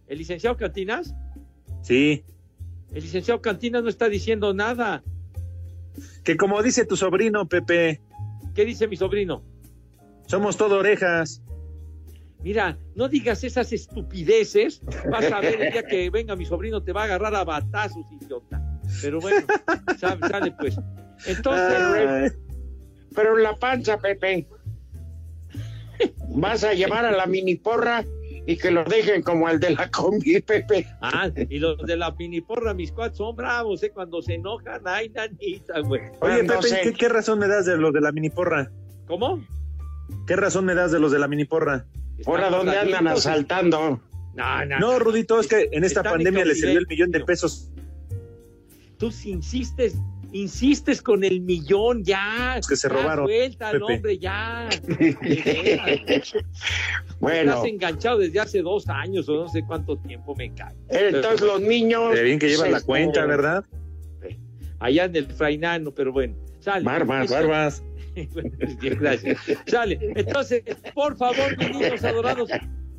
[0.06, 1.14] ¿El licenciado Cantinas?
[1.82, 2.24] Sí.
[2.92, 5.02] El licenciado Cantinas no está diciendo nada.
[6.24, 8.00] Que como dice tu sobrino, Pepe,
[8.54, 9.42] ¿Qué dice mi sobrino?
[10.26, 11.42] somos todo orejas.
[12.42, 14.80] Mira, no digas esas estupideces.
[15.10, 18.04] Vas a ver el día que venga mi sobrino te va a agarrar a batazos,
[18.22, 18.62] idiota.
[19.02, 19.46] Pero bueno,
[19.98, 20.76] sale, sale, pues.
[21.26, 22.30] Entonces, Ay,
[23.14, 24.46] Pero en la panza, Pepe.
[26.30, 28.04] Vas a llevar a la mini porra
[28.46, 30.86] y que lo dejen como el de la combi, Pepe.
[31.02, 33.90] ah, y los de la miniporra, mis cuates son bravos, ¿eh?
[33.90, 36.00] Cuando se enojan, ay, nanita, güey.
[36.20, 36.80] Oye, no Pepe, sé.
[36.82, 38.70] ¿qué, qué razón me das de los de la mini porra?
[39.06, 39.44] ¿Cómo?
[40.26, 41.86] ¿Qué razón me das de los de la mini porra?
[42.26, 43.26] Ahora, ¿dónde andan laditos.
[43.26, 44.00] asaltando?
[44.34, 47.70] No, no, No, Rudito, es que en esta pandemia le salió el millón de pesos.
[49.00, 49.96] Tú si insistes
[50.32, 52.60] insistes con el millón, ya.
[52.68, 54.68] que se ya, robaron, Suelta al hombre, ya.
[54.86, 56.22] De.
[57.18, 57.52] Bueno.
[57.52, 60.74] Estás enganchado desde hace dos años o no sé cuánto tiempo me cae.
[60.88, 62.14] Entonces los niños.
[62.14, 63.64] Qué bien que llevas la se- cuenta, ¿verdad?
[64.78, 66.34] Allá en el Frainano, pero bueno.
[66.60, 66.84] Sale.
[66.84, 67.82] Barbas, barbas.
[68.80, 69.38] Gracias.
[69.66, 69.98] Sale.
[70.16, 70.62] Entonces,
[70.94, 72.50] por favor, mis niños adorados,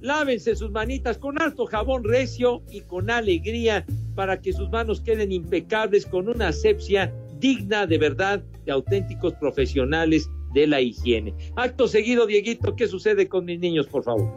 [0.01, 3.85] lávense sus manitas con alto jabón recio y con alegría
[4.15, 10.29] para que sus manos queden impecables con una asepsia digna de verdad de auténticos profesionales
[10.53, 11.33] de la higiene.
[11.55, 14.29] Acto seguido, Dieguito, ¿qué sucede con mis niños, por favor?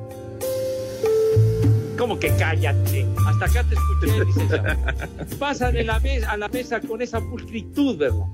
[1.99, 3.07] ¿Cómo que cállate?
[3.27, 4.65] Hasta acá te escuché, licenciado.
[5.39, 8.27] Pasan en la mesa, a la mesa con esa pulcritud, ¿verdad?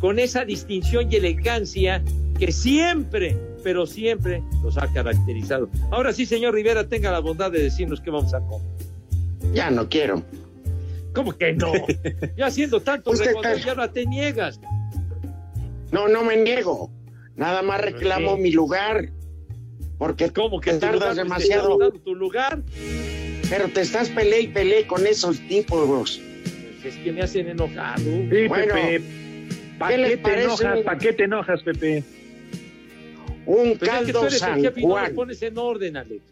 [0.00, 2.02] Con esa distinción y elegancia
[2.38, 5.70] que siempre, pero siempre los ha caracterizado.
[5.90, 8.66] Ahora sí, señor Rivera, tenga la bondad de decirnos qué vamos a comer.
[9.54, 10.22] Ya no quiero.
[11.16, 11.72] ¿Cómo que no?
[12.36, 14.60] Ya haciendo tanto Usted regodeo, está- ya no te niegas.
[15.90, 16.90] No, no me niego.
[17.34, 18.42] Nada más reclamo qué?
[18.42, 19.08] mi lugar.
[19.98, 21.78] Porque ¿Cómo que te tardas pues, te demasiado.
[21.78, 22.60] dando tu lugar?
[23.48, 26.20] Pero te estás peleé y peleé con esos tipos.
[26.82, 28.02] Pues es que me hacen enojado.
[28.04, 29.02] Sí, Bueno, Pepe.
[29.78, 30.44] ¿Para ¿qué te parece?
[30.44, 30.78] enojas?
[30.80, 32.04] ¿Para qué te enojas, Pepe?
[33.46, 35.14] Un Pues es que tú caldo eres el San jefe y no lo Juan.
[35.14, 36.22] pones en orden, Alex.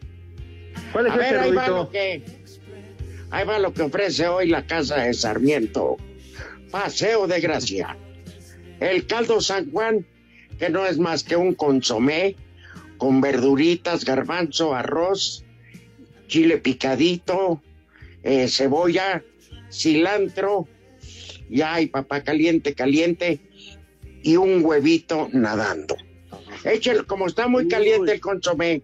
[0.91, 2.21] ¿Cuál es A el ver, ahí va lo que.
[3.35, 5.97] Ahí va lo que ofrece hoy la casa de Sarmiento.
[6.71, 7.97] Paseo de Gracia.
[8.79, 10.05] El caldo San Juan,
[10.57, 12.37] que no es más que un consomé
[12.95, 15.43] con verduritas, garbanzo, arroz,
[16.27, 17.61] chile picadito,
[18.23, 19.21] eh, cebolla,
[19.69, 20.69] cilantro,
[21.49, 23.41] y hay papá caliente, caliente,
[24.23, 25.97] y un huevito nadando.
[26.63, 28.81] Échelo, como está muy caliente el consomé,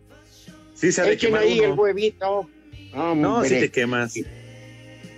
[0.73, 2.49] Sí, se echen ahí el huevito.
[2.93, 4.19] No, si te quemas.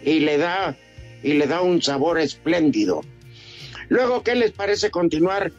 [0.03, 0.75] Y le da
[1.23, 3.01] y le da un sabor espléndido.
[3.89, 5.51] Luego, ¿qué les parece continuar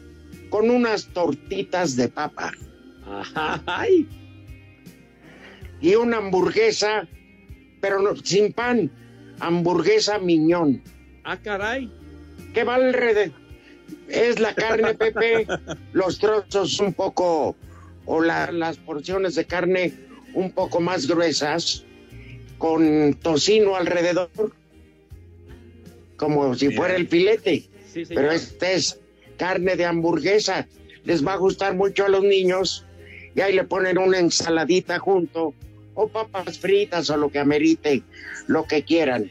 [0.49, 2.51] con unas tortitas de papa
[3.65, 4.07] Ay,
[5.81, 7.07] y una hamburguesa,
[7.81, 8.89] pero no, sin pan,
[9.39, 10.81] hamburguesa miñón?
[11.23, 11.91] ah, caray.
[12.53, 13.31] ¿Qué va alrededor?
[14.07, 15.45] Es la carne, Pepe,
[15.93, 17.55] los trozos un poco,
[18.05, 19.93] o la- las porciones de carne
[20.33, 21.83] un poco más gruesas,
[22.57, 24.29] con tocino alrededor,
[26.17, 27.65] como si fuera el filete.
[27.91, 28.03] Sí.
[28.07, 28.99] Pero este es
[29.37, 30.67] carne de hamburguesa.
[31.03, 32.85] Les va a gustar mucho a los niños.
[33.35, 35.53] Y ahí le ponen una ensaladita junto,
[35.93, 38.03] o papas fritas, o lo que amerite,
[38.47, 39.29] lo que quieran.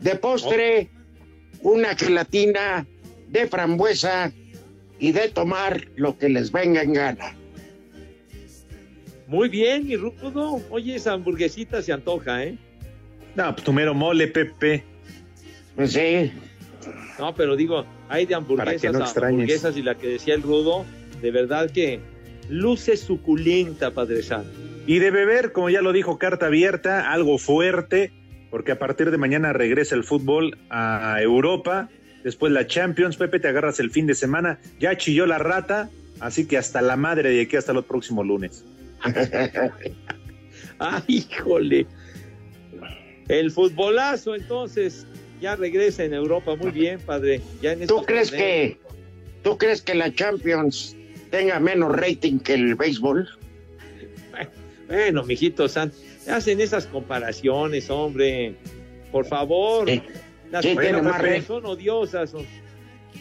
[0.00, 0.88] De postre,
[1.60, 2.86] una gelatina
[3.28, 4.32] de frambuesa
[4.98, 7.37] y de tomar lo que les venga en gana.
[9.28, 10.60] Muy bien, mi rudo.
[10.70, 12.56] Oye, esa hamburguesita se antoja, ¿eh?
[13.34, 14.82] No, pues tu mero mole, Pepe.
[15.76, 16.32] Pues sí,
[17.18, 19.32] No, pero digo, hay de hamburguesas no a extrañes.
[19.34, 20.84] hamburguesas y la que decía el rudo,
[21.20, 22.00] de verdad que
[22.48, 24.50] luce suculenta, Padre Santo.
[24.86, 28.10] Y de beber, como ya lo dijo, carta abierta, algo fuerte,
[28.50, 31.90] porque a partir de mañana regresa el fútbol a Europa.
[32.24, 34.58] Después la Champions, Pepe, te agarras el fin de semana.
[34.80, 38.64] Ya chilló la rata, así que hasta la madre de aquí hasta los próximos lunes.
[40.78, 41.86] ¡Ay, híjole!
[43.28, 45.06] El futbolazo, entonces,
[45.40, 46.56] ya regresa en Europa.
[46.56, 47.40] Muy bien, padre.
[47.60, 48.46] Ya en ¿tú crees torneos.
[48.48, 48.78] que
[49.42, 50.96] tú crees que la Champions
[51.30, 53.28] tenga menos rating que el béisbol?
[54.88, 55.92] Bueno, mijito San,
[56.30, 58.54] hacen esas comparaciones, hombre.
[59.12, 59.88] Por favor.
[59.88, 60.02] Sí.
[60.50, 62.30] Las Sí, tiene más son odiosas.
[62.30, 62.46] son-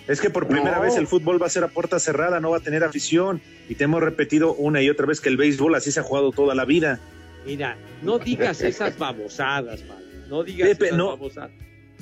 [0.08, 0.82] Es que por primera No.
[0.84, 3.42] vez el fútbol va a ser a puerta cerrada, no va a tener afición.
[3.68, 6.32] Y te hemos repetido una y otra vez que el béisbol así se ha jugado
[6.32, 7.00] toda la vida.
[7.46, 10.06] Mira, no digas esas babosadas, padre.
[10.30, 11.08] No digas Pepe, esas no.
[11.08, 11.52] babosadas.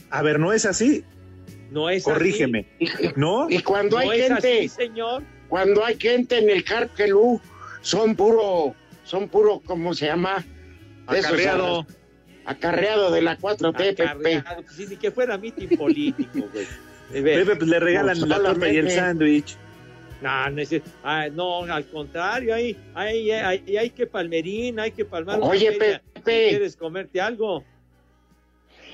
[0.10, 1.04] A ver, ¿no es así?
[1.72, 2.12] No es así.
[2.14, 2.66] Corrígeme.
[3.16, 3.48] ¿No?
[3.50, 5.24] Y cuando No hay es gente, así, señor.
[5.50, 7.42] cuando hay gente en el Carquelú,
[7.82, 10.44] son puro, son puro, ¿cómo se llama?
[11.12, 11.86] Esos, Acarreado.
[12.46, 14.04] Acarreado de la 4T, Pepe.
[14.04, 16.68] Acarreado, pues, sí, ni que fuera mitin político, güey.
[17.12, 19.56] Pepe, pues le regalan Pues la torta y el sándwich.
[20.22, 25.06] No, no, es- ah, no, al contrario, hay, hay, hay, hay que palmerín, hay que
[25.06, 25.40] palmar.
[25.42, 25.72] Oye.
[25.74, 26.02] Pepe.
[26.50, 27.64] ¿Quieres comerte algo?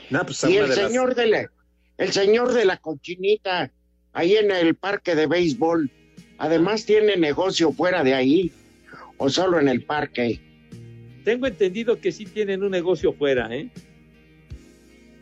[0.10, 1.52] No, pues a Y el de las- señor de la,
[1.98, 3.72] el señor de la cochinita,
[4.12, 5.90] ahí en el parque de béisbol,
[6.38, 8.52] además tiene negocio fuera de ahí,
[9.18, 10.42] o solo en el parque.
[11.24, 13.70] Tengo entendido que sí tienen un negocio fuera, ¿eh?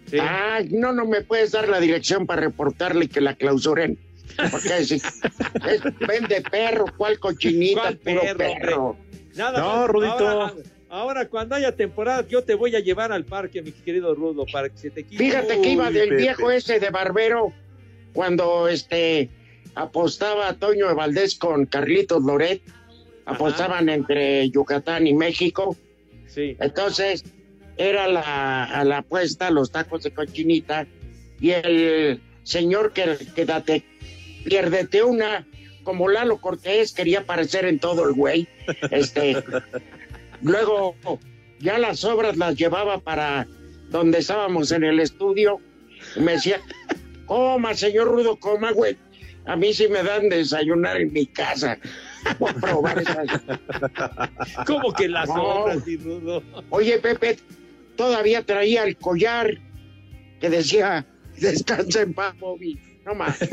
[0.10, 0.18] Sí.
[0.20, 3.98] Ah, no, no me puedes dar la dirección para reportarle que la clausuren.
[4.52, 4.96] Porque si
[5.68, 7.82] es, vende perro, ¿cuál cochinita?
[7.82, 8.98] ¿Cuál Puro perro, perro.
[9.36, 9.88] Nada No, más.
[9.90, 10.28] Rudito.
[10.30, 10.54] Ahora,
[10.90, 14.70] ahora, cuando haya temporada, yo te voy a llevar al parque, mi querido Rudo, para
[14.70, 15.24] que se te quite.
[15.24, 16.22] Fíjate que iba Uy, del Pepe.
[16.22, 17.54] viejo ese de barbero
[18.14, 19.30] cuando este
[19.76, 22.62] apostaba Toño de Valdés con Carlitos Loret,
[23.26, 25.76] apostaban entre Yucatán y México.
[26.28, 26.58] Sí.
[26.60, 27.24] Entonces,
[27.80, 30.86] era la, a la apuesta los tacos de cochinita
[31.40, 33.86] y el señor que, que date,
[34.44, 35.48] piérdete una,
[35.84, 38.48] como Lalo Cortés quería aparecer en todo el güey.
[38.92, 39.42] Este,
[40.42, 40.96] luego
[41.60, 43.48] ya las obras las llevaba para
[43.90, 45.60] donde estábamos en el estudio
[46.16, 46.60] y me decía,
[47.26, 48.98] coma, señor Rudo, coma, güey.
[49.46, 51.78] A mí sí me dan desayunar en mi casa.
[52.40, 53.26] Voy a probar esas.
[54.68, 55.44] ¿Cómo que las No.
[55.44, 56.44] obras, y rudo?
[56.70, 57.38] Oye, Pepe,
[58.00, 59.58] todavía traía el collar
[60.40, 61.06] que decía,
[61.38, 62.80] descansa en paz, Bobby.
[63.06, 63.38] No más.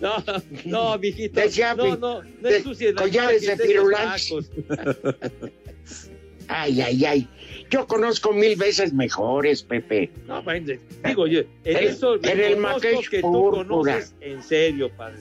[0.00, 0.22] No,
[0.64, 1.40] no, mijito.
[1.40, 4.50] Decía, no, no, no de- ensucies la collares de tacos.
[6.50, 7.28] Ay, ay, ay.
[7.68, 10.10] Yo conozco mil veces mejores, Pepe.
[10.26, 10.42] No,
[11.04, 12.56] digo yo, en El- eso en el
[13.10, 15.18] que tú conoces en serio, padre.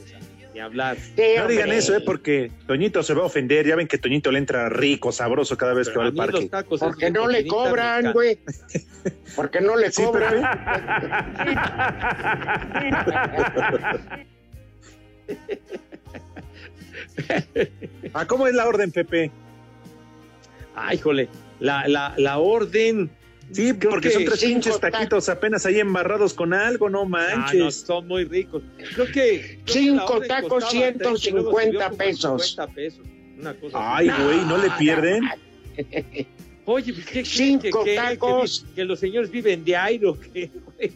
[0.57, 0.97] Ni hablar.
[1.37, 2.01] No digan eso, ¿eh?
[2.01, 3.67] Porque Toñito se va a ofender.
[3.67, 6.49] Ya ven que Toñito le entra rico, sabroso cada vez que va al parque.
[6.79, 8.39] Porque no le cobran, güey.
[9.35, 10.41] Porque no le Sí, cobran.
[18.15, 19.29] Ah, ¿cómo es la orden, Pepe?
[20.75, 21.29] Ay, jole,
[21.59, 23.11] la, la, la orden.
[23.51, 27.03] Sí, creo porque que son tres pinches taquitos apenas ahí embarrados con algo, no Ah,
[27.03, 27.75] no, manches.
[27.75, 28.61] son muy ricos.
[28.93, 29.11] Creo que.
[29.11, 32.49] creo que la Cinco tacos, costaba 150 30 y luego subió como a pesos.
[32.51, 33.05] 50 pesos.
[33.39, 35.23] Una cosa Ay, güey, ¿no le pierden?
[36.65, 38.65] Oye, pues, ¿qué Cinco que, tacos.
[38.69, 40.91] Que, que los señores viven de aire o qué, güey?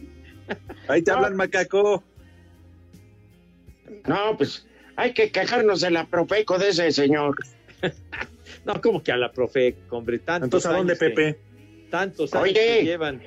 [0.89, 2.03] Ahí te hablan, macaco.
[4.07, 7.35] No, pues hay que quejarnos de la Profeco de ese señor.
[8.63, 11.39] No, como que a la profe, hombre, tantos Entonces, ¿a dónde, que- Pepe?
[11.91, 12.53] Tantos años Oye.
[12.53, 13.21] que llevan.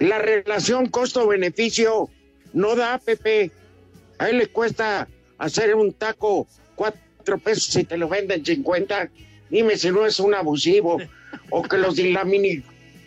[0.00, 2.08] La relación costo-beneficio
[2.52, 3.52] no da, Pepe.
[4.18, 5.06] A él le cuesta
[5.38, 9.10] hacer un taco cuatro pesos si te lo venden 50.
[9.50, 10.98] Dime si no es un abusivo.
[11.50, 12.62] O que los de la mini,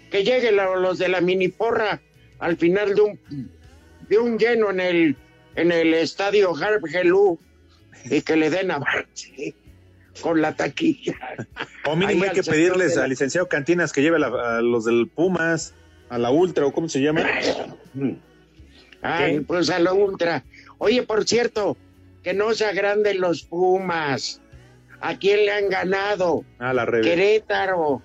[0.10, 2.00] que lleguen los de la mini porra
[2.40, 3.20] al final de un,
[4.08, 5.16] de un lleno en el,
[5.56, 7.40] en el estadio Harp Helú
[8.06, 9.56] y que le den avance
[10.22, 11.16] con la taquilla.
[11.86, 14.62] O mínimo Ahí hay que pedirles la- al licenciado Cantinas que lleve a, la- a
[14.62, 15.74] los del Pumas,
[16.10, 17.24] a la Ultra, o cómo se llama.
[19.02, 19.42] Ay, ¿Qué?
[19.42, 20.44] pues a lo ultra.
[20.78, 21.78] Oye, por cierto,
[22.24, 24.42] que no se agranden los Pumas.
[25.02, 26.44] ¿A quién le han ganado?
[26.58, 27.06] A la revés.
[27.08, 28.02] Querétaro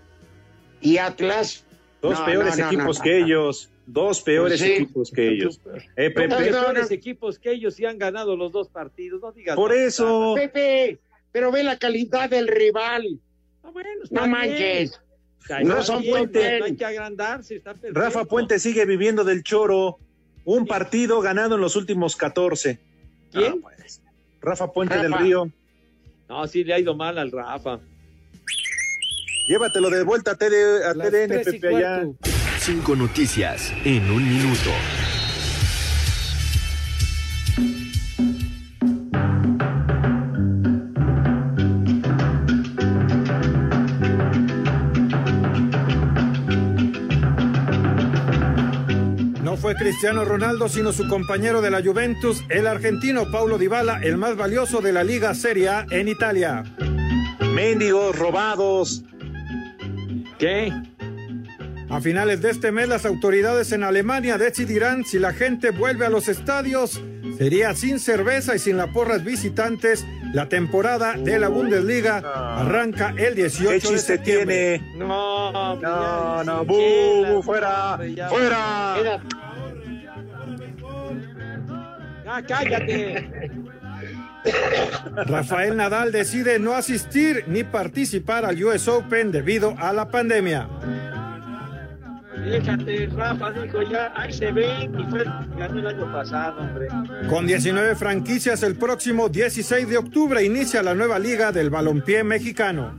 [0.81, 1.65] y Atlas.
[2.03, 3.27] Dos No, peores no, no, equipos no, que no.
[3.27, 3.71] ellos.
[3.87, 4.77] Dos peores Pues sí.
[4.83, 5.61] equipos que ellos.
[5.97, 9.57] Eh, Pepe, peores equipos que ellos y han ganado los dos partidos, no digas.
[9.57, 9.83] por nada.
[9.87, 10.35] eso.
[10.37, 10.99] Pepe,
[11.33, 13.19] pero ve la calidad del rival.
[13.63, 14.31] Ah, bueno, está No bien.
[14.33, 15.01] manches.
[15.41, 16.63] Está No bien, son no Puente.
[16.63, 17.75] hay que agrandarse, está.
[17.93, 19.99] Rafa Puente sigue viviendo del choro.
[20.45, 22.79] Un partido ganado en los últimos 14.
[23.33, 23.55] ¿Quién?
[23.57, 24.01] Ah, pues.
[24.41, 25.09] Rafa Puente Rafa.
[25.09, 25.51] del Río.
[26.29, 27.81] No, sí le ha ido mal al Rafa.
[29.49, 32.07] Llévatelo de vuelta a, TD a TDN, Pepe, allá.
[32.59, 34.71] Cinco noticias en un minuto.
[49.81, 54.83] Cristiano Ronaldo, sino su compañero de la Juventus, el argentino Paulo Dybala, el más valioso
[54.83, 56.65] de la Liga Serie A en Italia.
[57.55, 59.05] Mendigos, robados.
[60.39, 60.71] ¿Qué?
[61.89, 66.11] A finales de este mes, las autoridades en Alemania decidirán si la gente vuelve a
[66.11, 67.01] los estadios.
[67.39, 70.07] Sería sin cerveza y sin las porras visitantes.
[70.35, 72.19] La temporada de la Bundesliga
[72.61, 74.93] arranca el 18 ¿Qué chiste tiene?
[74.95, 78.29] No, No, no, bu, Chela, bu, fuera, ya.
[78.29, 79.21] fuera.
[82.33, 83.51] Ah, cállate.
[85.27, 90.69] Rafael Nadal decide no asistir ni participar al US Open debido a la pandemia.
[92.45, 94.53] Déjate, Rafa, dijo ya, ahí se y
[95.11, 96.87] fue el año pasado, hombre.
[97.29, 102.95] Con 19 franquicias, el próximo 16 de octubre inicia la nueva liga del balompié mexicano.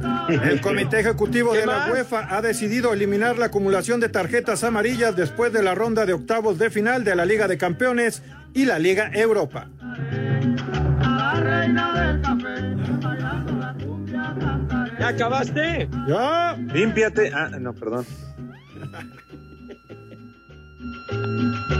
[0.28, 1.90] El comité ejecutivo ¿Qué de la más?
[1.90, 6.58] UEFA ha decidido eliminar la acumulación de tarjetas amarillas después de la ronda de octavos
[6.58, 8.22] de final de la Liga de Campeones
[8.54, 9.68] y la Liga Europa.
[14.98, 15.88] ¿Ya acabaste?
[16.08, 16.56] ¿Ya?
[16.56, 17.30] Límpiate.
[17.34, 18.06] Ah, no, perdón.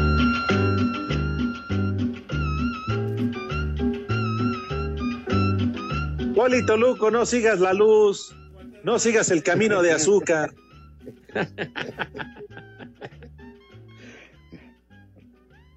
[6.37, 8.37] Polito Luco, no sigas la luz.
[8.84, 10.53] No sigas el camino de azúcar.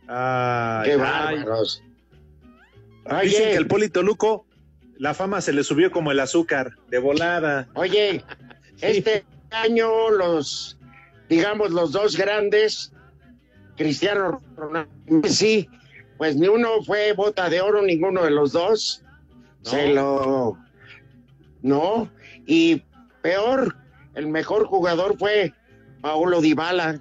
[0.07, 0.97] Ay, Qué ay.
[0.97, 1.81] bárbaros.
[3.05, 3.51] Dicen Oye.
[3.51, 4.45] que el Polito Luco,
[4.97, 7.69] la fama se le subió como el azúcar, de volada.
[7.75, 8.23] Oye,
[8.81, 10.77] este año los,
[11.29, 12.91] digamos, los dos grandes,
[13.77, 15.69] Cristiano Ronaldo y Messi,
[16.17, 19.03] pues ni uno fue bota de oro, ninguno de los dos.
[19.63, 20.57] Se lo...
[21.61, 22.09] No,
[22.45, 22.83] y
[23.21, 23.75] peor,
[24.15, 25.53] el mejor jugador fue
[26.01, 26.99] Paulo Dybala.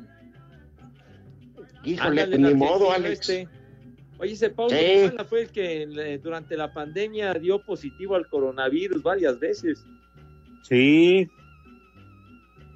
[1.85, 3.21] Híjole, Ándale, ni modo, Alex.
[3.29, 3.49] este.
[4.19, 4.85] Oye, ese Paulo Sí.
[4.85, 9.85] Dybala fue el que durante la pandemia dio positivo al coronavirus varias veces.
[10.65, 11.29] Sí.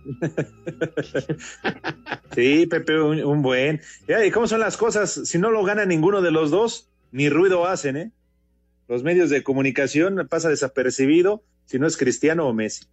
[2.34, 3.80] sí, Pepe, un, un buen.
[4.24, 5.12] ¿Y cómo son las cosas?
[5.24, 8.12] Si no lo gana ninguno de los dos, ni ruido hacen, ¿eh?
[8.92, 12.84] Los medios de comunicación pasa desapercibido si no es Cristiano o Messi.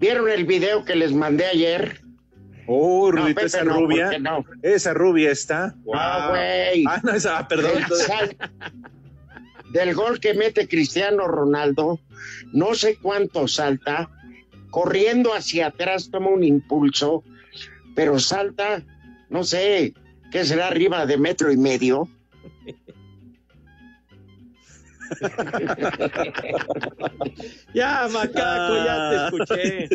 [0.00, 2.00] ¿Vieron el video que les mandé ayer?
[2.66, 4.18] Oh, No, Rudito, Pepe, esa no, rubia.
[4.18, 4.44] no.
[4.62, 5.76] Esa rubia está.
[5.86, 5.92] No,
[6.30, 6.86] güey.
[6.88, 7.84] Ah, no, esa, ah, perdón.
[9.72, 12.00] Del gol que mete Cristiano Ronaldo,
[12.52, 14.10] no sé cuánto salta,
[14.70, 17.22] corriendo hacia atrás toma un impulso,
[17.94, 18.82] pero salta,
[19.30, 19.94] no sé,
[20.32, 22.08] ¿qué será arriba de metro y medio?
[27.74, 29.88] Ya, macaco, ya te escuché.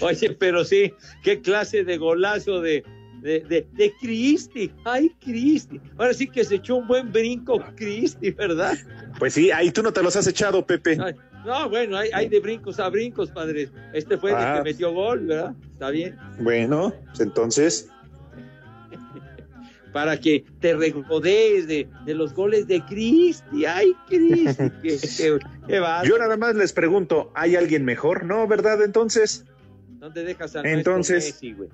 [0.00, 0.92] Oye, pero sí,
[1.22, 2.84] qué clase de golazo de,
[3.20, 4.70] de, de, de Cristi.
[4.84, 5.80] Ay, Cristi.
[5.98, 8.74] Ahora sí que se echó un buen brinco Cristi, ¿verdad?
[9.18, 10.98] Pues sí, ahí tú no te los has echado, Pepe.
[11.02, 13.68] Ay, no, bueno, hay, hay de brincos a brincos, padre.
[13.92, 14.56] Este fue Ah.
[14.56, 15.54] el que metió gol, ¿verdad?
[15.72, 16.16] Está bien.
[16.40, 17.88] Bueno, pues entonces,
[19.94, 23.64] Para que te regodees de, de los goles de Cristi.
[23.64, 24.64] Ay, Cristi.
[24.82, 25.38] qué, qué,
[25.68, 28.24] qué yo nada más les pregunto, ¿hay alguien mejor?
[28.24, 28.82] No, ¿verdad?
[28.82, 29.44] Entonces,
[30.00, 31.68] ¿Dónde dejas al Entonces- maestro Messi, güey?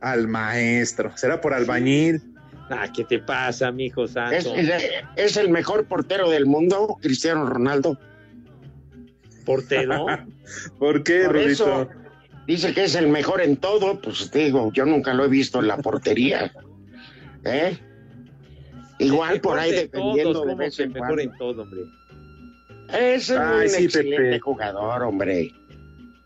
[0.00, 1.12] al maestro.
[1.16, 2.22] ¿Será por albañil?
[2.68, 4.54] Ah, ¿qué te pasa, mijo santo?
[4.54, 4.82] Es, es-
[5.16, 7.98] es el mejor portero del mundo, Cristiano Ronaldo.
[9.46, 10.06] ¿Portero?
[10.78, 11.88] ¿Por qué, Por eso
[12.46, 15.68] dice que es el mejor en todo, pues digo, yo nunca lo he visto en
[15.68, 16.52] la portería.
[17.44, 17.78] ¿Eh?
[18.98, 21.22] Igual por ahí de defendiendo todos, de ¿cómo vez en mejor cuando.
[21.32, 21.80] en todo, hombre.
[22.92, 24.40] Es un Ay, sí, excelente Pepe.
[24.40, 25.50] jugador, hombre.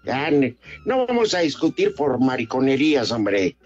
[0.05, 3.57] Ya, ne- no vamos a discutir por mariconerías, hombre.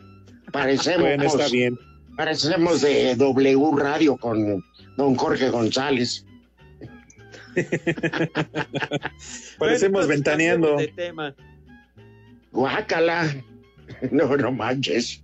[0.53, 1.79] Parecemos, Bueno, está bien.
[2.17, 4.65] parecemos de W Radio con
[4.97, 6.25] don Jorge González.
[9.59, 10.77] Parecemos Bueno, ventaneando.
[10.77, 11.35] de tema.
[12.53, 13.33] Guácala.
[14.13, 15.23] No, no manches.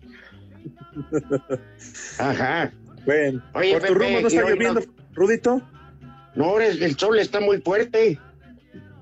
[2.19, 2.73] Ajá.
[3.05, 4.83] Bueno, Oye, ¿por tu rumbo no está lloviendo,
[5.13, 5.63] Rudito?
[6.35, 8.19] No, el el sol está muy fuerte.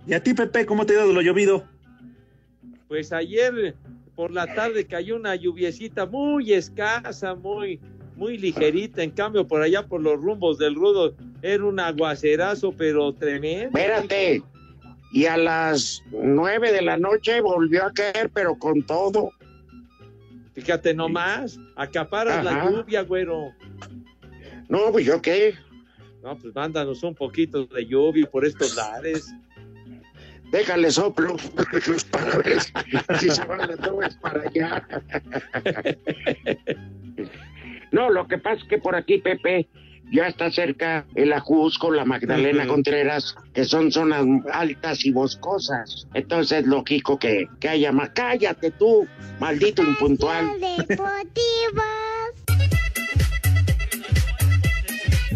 [0.07, 1.65] ¿Y a ti, Pepe, cómo te ha dado lo llovido?
[2.89, 3.75] Pues ayer
[4.15, 7.81] por la tarde cayó una lluviecita muy escasa, muy,
[8.17, 9.03] muy ligerita.
[9.03, 13.79] En cambio, por allá por los rumbos del rudo era un aguacerazo, pero tremendo.
[13.79, 14.43] Espérate.
[15.13, 19.33] Y a las nueve de la noche volvió a caer, pero con todo.
[20.55, 22.71] Fíjate nomás, acaparas la Ajá.
[22.71, 23.53] lluvia, güero.
[24.69, 25.55] No, pues yo qué.
[26.23, 29.35] No, pues mándanos un poquito de lluvia por estos lares.
[30.51, 31.37] Déjale soplo
[32.11, 32.61] para ver
[33.19, 34.87] si se van las nubes para allá.
[37.93, 39.69] No, lo que pasa es que por aquí, Pepe,
[40.13, 42.67] ya está cerca el Ajusco, la Magdalena.
[42.67, 46.07] Contreras, que son zonas altas y boscosas.
[46.15, 48.11] Entonces es lógico que, que haya más.
[48.11, 49.09] Cállate tú,
[49.41, 50.61] maldito impuntual.
[50.61, 51.83] Deportivo.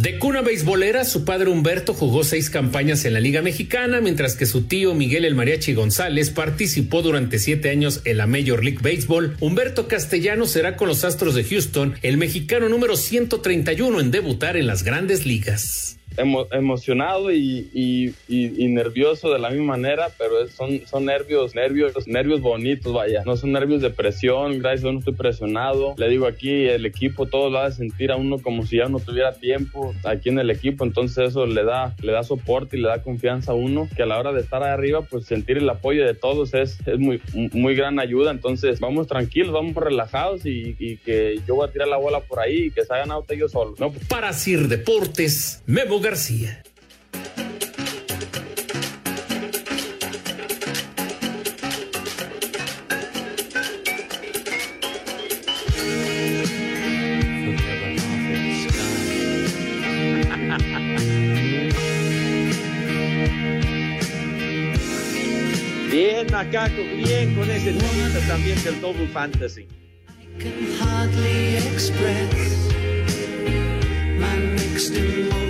[0.06, 4.46] De cuna beisbolera, su padre Humberto jugó seis campañas en la Liga Mexicana, mientras que
[4.46, 9.36] su tío Miguel El Mariachi González participó durante siete años en la Major League Baseball.
[9.40, 14.68] Humberto Castellano será con los Astros de Houston el mexicano número 131 en debutar en
[14.68, 15.98] las grandes ligas.
[16.16, 21.54] Emo- emocionado y, y- y- y nervioso de la misma manera, pero son, son nervios,
[21.54, 23.22] nervios, nervios bonitos, vaya.
[23.24, 25.94] No son nervios de presión, gracias a Dios no estoy presionado.
[25.96, 29.00] Le digo aquí, el equipo todo lo hace sentir a uno como si ya no
[29.00, 32.88] tuviera tiempo aquí en el equipo, entonces eso le da, le da soporte y le
[32.88, 35.68] da confianza a uno, que a la hora de estar ahí arriba, pues sentir el
[35.68, 37.20] apoyo de todos es, es muy,
[37.52, 38.30] muy gran ayuda.
[38.30, 42.40] Entonces vamos tranquilos, vamos relajados y, y que yo voy a tirar la bola por
[42.40, 43.78] ahí y que se hagan out ellos solos.
[43.80, 43.92] ¿no?
[44.08, 46.62] Para Sir Deportes, Memo García.
[66.30, 69.66] Macaco, bien con ese temita también del Double Fantasy.
[70.78, 72.68] hardly express
[74.20, 75.45] my mixed emotions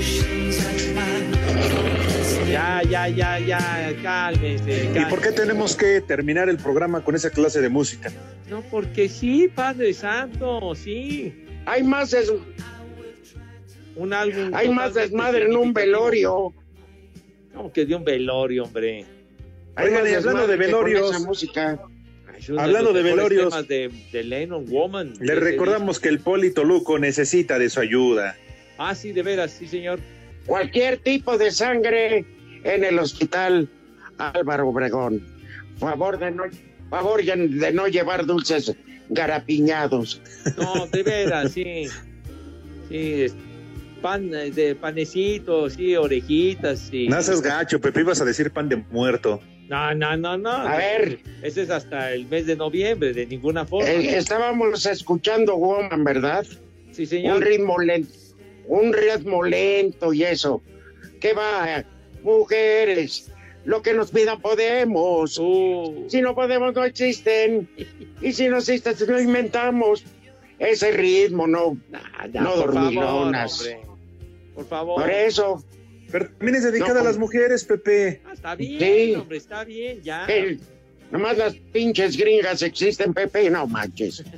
[2.57, 4.91] Ya, ya, ya, ya, cálmese.
[4.99, 8.11] ¿Y por qué tenemos que terminar el programa con esa clase de música?
[8.49, 11.35] No, porque sí, Padre Santo, sí.
[11.67, 12.33] Hay más, des-
[13.95, 14.53] Un álbum.
[14.55, 16.55] hay más desmadre en un velorio.
[17.55, 19.05] ¿Cómo que de un velorio, hombre?
[19.75, 21.79] Hay Oigan, más y hablando de velorios, esa música.
[22.39, 23.69] Es uno Hablando de mejores velorios.
[23.69, 25.13] De, de Lennon Woman.
[25.21, 28.35] le recordamos que el Polito Luco necesita de su ayuda.
[28.79, 30.01] Ah, sí, de veras, sí, señor.
[30.47, 32.25] Cualquier tipo de sangre
[32.65, 33.69] en el hospital
[34.19, 35.23] Álvaro Obregón.
[35.79, 36.45] Favor de no,
[36.91, 38.75] favor de no llevar dulces
[39.09, 40.21] garapiñados.
[40.57, 41.89] No, de veras, sí.
[42.89, 43.27] Sí,
[44.01, 47.09] pan eh, de panecitos, sí, orejitas, sí.
[47.09, 49.41] No seas gacho, Pepe, ibas a decir pan de muerto.
[49.69, 50.51] No, no, no, no.
[50.51, 51.19] A ver.
[51.43, 53.91] Ese es hasta el mes de noviembre, de ninguna forma.
[53.91, 56.47] Eh, estábamos escuchando Woman, ¿verdad?
[56.93, 57.39] Sí, señor.
[57.39, 58.13] Un ritmo lento,
[58.67, 60.63] un ritmo lento y eso.
[61.21, 61.85] ¿Qué va?
[62.23, 63.31] Mujeres,
[63.65, 65.39] lo que nos pidan podemos.
[65.39, 66.07] Uh.
[66.09, 67.69] Si no podemos, no existen.
[68.21, 70.05] Y si no existen, lo inventamos.
[70.59, 71.77] Ese ritmo, no,
[72.33, 73.69] Ya, no por favor, dormilonas.
[74.55, 75.03] Por favor.
[75.03, 75.63] Por eso,
[76.11, 78.23] Pero también es dedicada No, a las mujeres, Pepe.
[78.25, 79.15] Ah, está bien, Sí.
[79.17, 80.25] hombre, está bien, ya.
[80.27, 80.61] el-
[81.11, 84.23] nomás las pinches gringas existen, Pepe, no manches.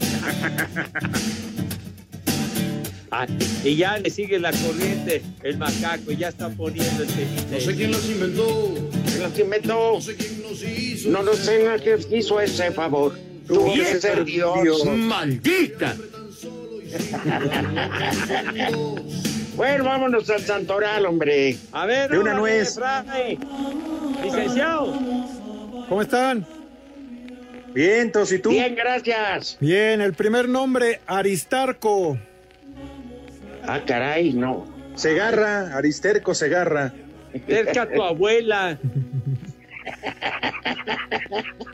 [3.11, 3.26] Ah,
[3.64, 7.50] y ya le sigue la corriente el macaco, ya está poniendo el temita.
[7.52, 8.74] No sé quién los inventó,
[9.06, 9.92] Se las inventó.
[9.94, 11.09] no sé quién los hizo.
[11.11, 13.18] No lo sé, nadie hizo ese favor.
[13.48, 14.62] Que vieja ser Dios.
[14.62, 14.84] Dios.
[14.84, 15.96] ¡Maldita!
[19.56, 21.56] Bueno, vámonos al Santoral, hombre.
[21.72, 22.78] A ver, De una nuez.
[24.22, 24.92] Licenciado.
[25.88, 26.46] ¿Cómo están?
[27.74, 28.50] Bien, Tos, ¿y tú?
[28.50, 29.56] Bien, gracias.
[29.61, 32.18] Bien, el primer nombre, Aristarco.
[33.69, 34.64] Ah, caray, no.
[34.95, 36.95] Segarra, Aristerco Segarra.
[37.47, 38.79] Cerca a tu abuela.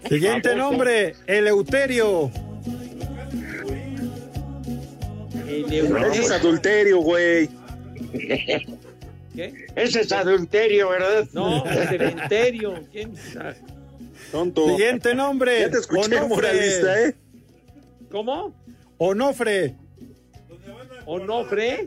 [0.09, 2.33] Siguiente nombre, Eleuterio.
[5.47, 7.49] El Ese es adulterio, güey.
[9.37, 9.67] ¿Qué?
[9.77, 11.29] Ese es adulterio, ¿verdad?
[11.33, 12.75] No, cementerio.
[12.91, 13.57] ¿Quién sabe?
[14.33, 14.69] Tonto.
[14.69, 16.29] Siguiente nombre, Ya te escuché, Onofre.
[16.29, 17.15] moralista, ¿eh?
[18.11, 18.53] ¿Cómo?
[18.99, 19.77] Onofre.
[21.07, 21.87] ¿Onofre?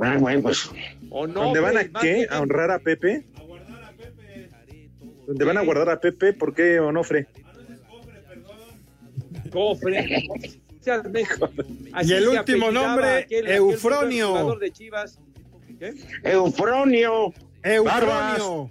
[0.00, 0.70] Ah, bueno, pues.
[1.10, 1.42] ¿Onofre?
[1.42, 2.26] ¿Dónde van a qué?
[2.30, 3.26] ¿A honrar a Pepe?
[5.26, 6.32] ¿Dónde van a guardar a Pepe?
[6.32, 7.26] ¿Por qué Onofre?
[9.52, 10.24] Cofre.
[12.02, 14.56] Y el último nombre, aquel- Eufronio.
[14.56, 15.18] de Chivas.
[15.78, 15.94] ¿Qué?
[16.24, 17.32] Eufronio.
[17.62, 18.70] Eufronio.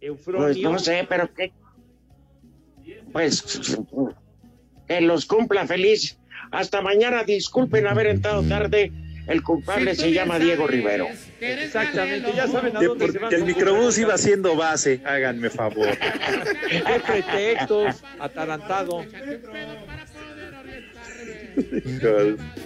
[0.00, 0.42] Eufronio.
[0.44, 1.52] Pues no sé, pero qué.
[3.12, 3.76] Pues
[4.86, 6.17] que los cumpla feliz.
[6.50, 8.92] Hasta mañana, disculpen haber entrado tarde.
[9.26, 11.06] El culpable se llama Diego Rivero.
[11.38, 15.02] Exactamente, ya saben a De- dónde se porque el microbús iba haciendo base.
[15.04, 15.86] Háganme favor.
[16.70, 17.96] ¿Qué pretextos?
[18.18, 19.04] Atarantado.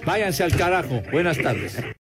[0.05, 1.03] Váyanse al carajo.
[1.11, 1.77] Buenas tardes.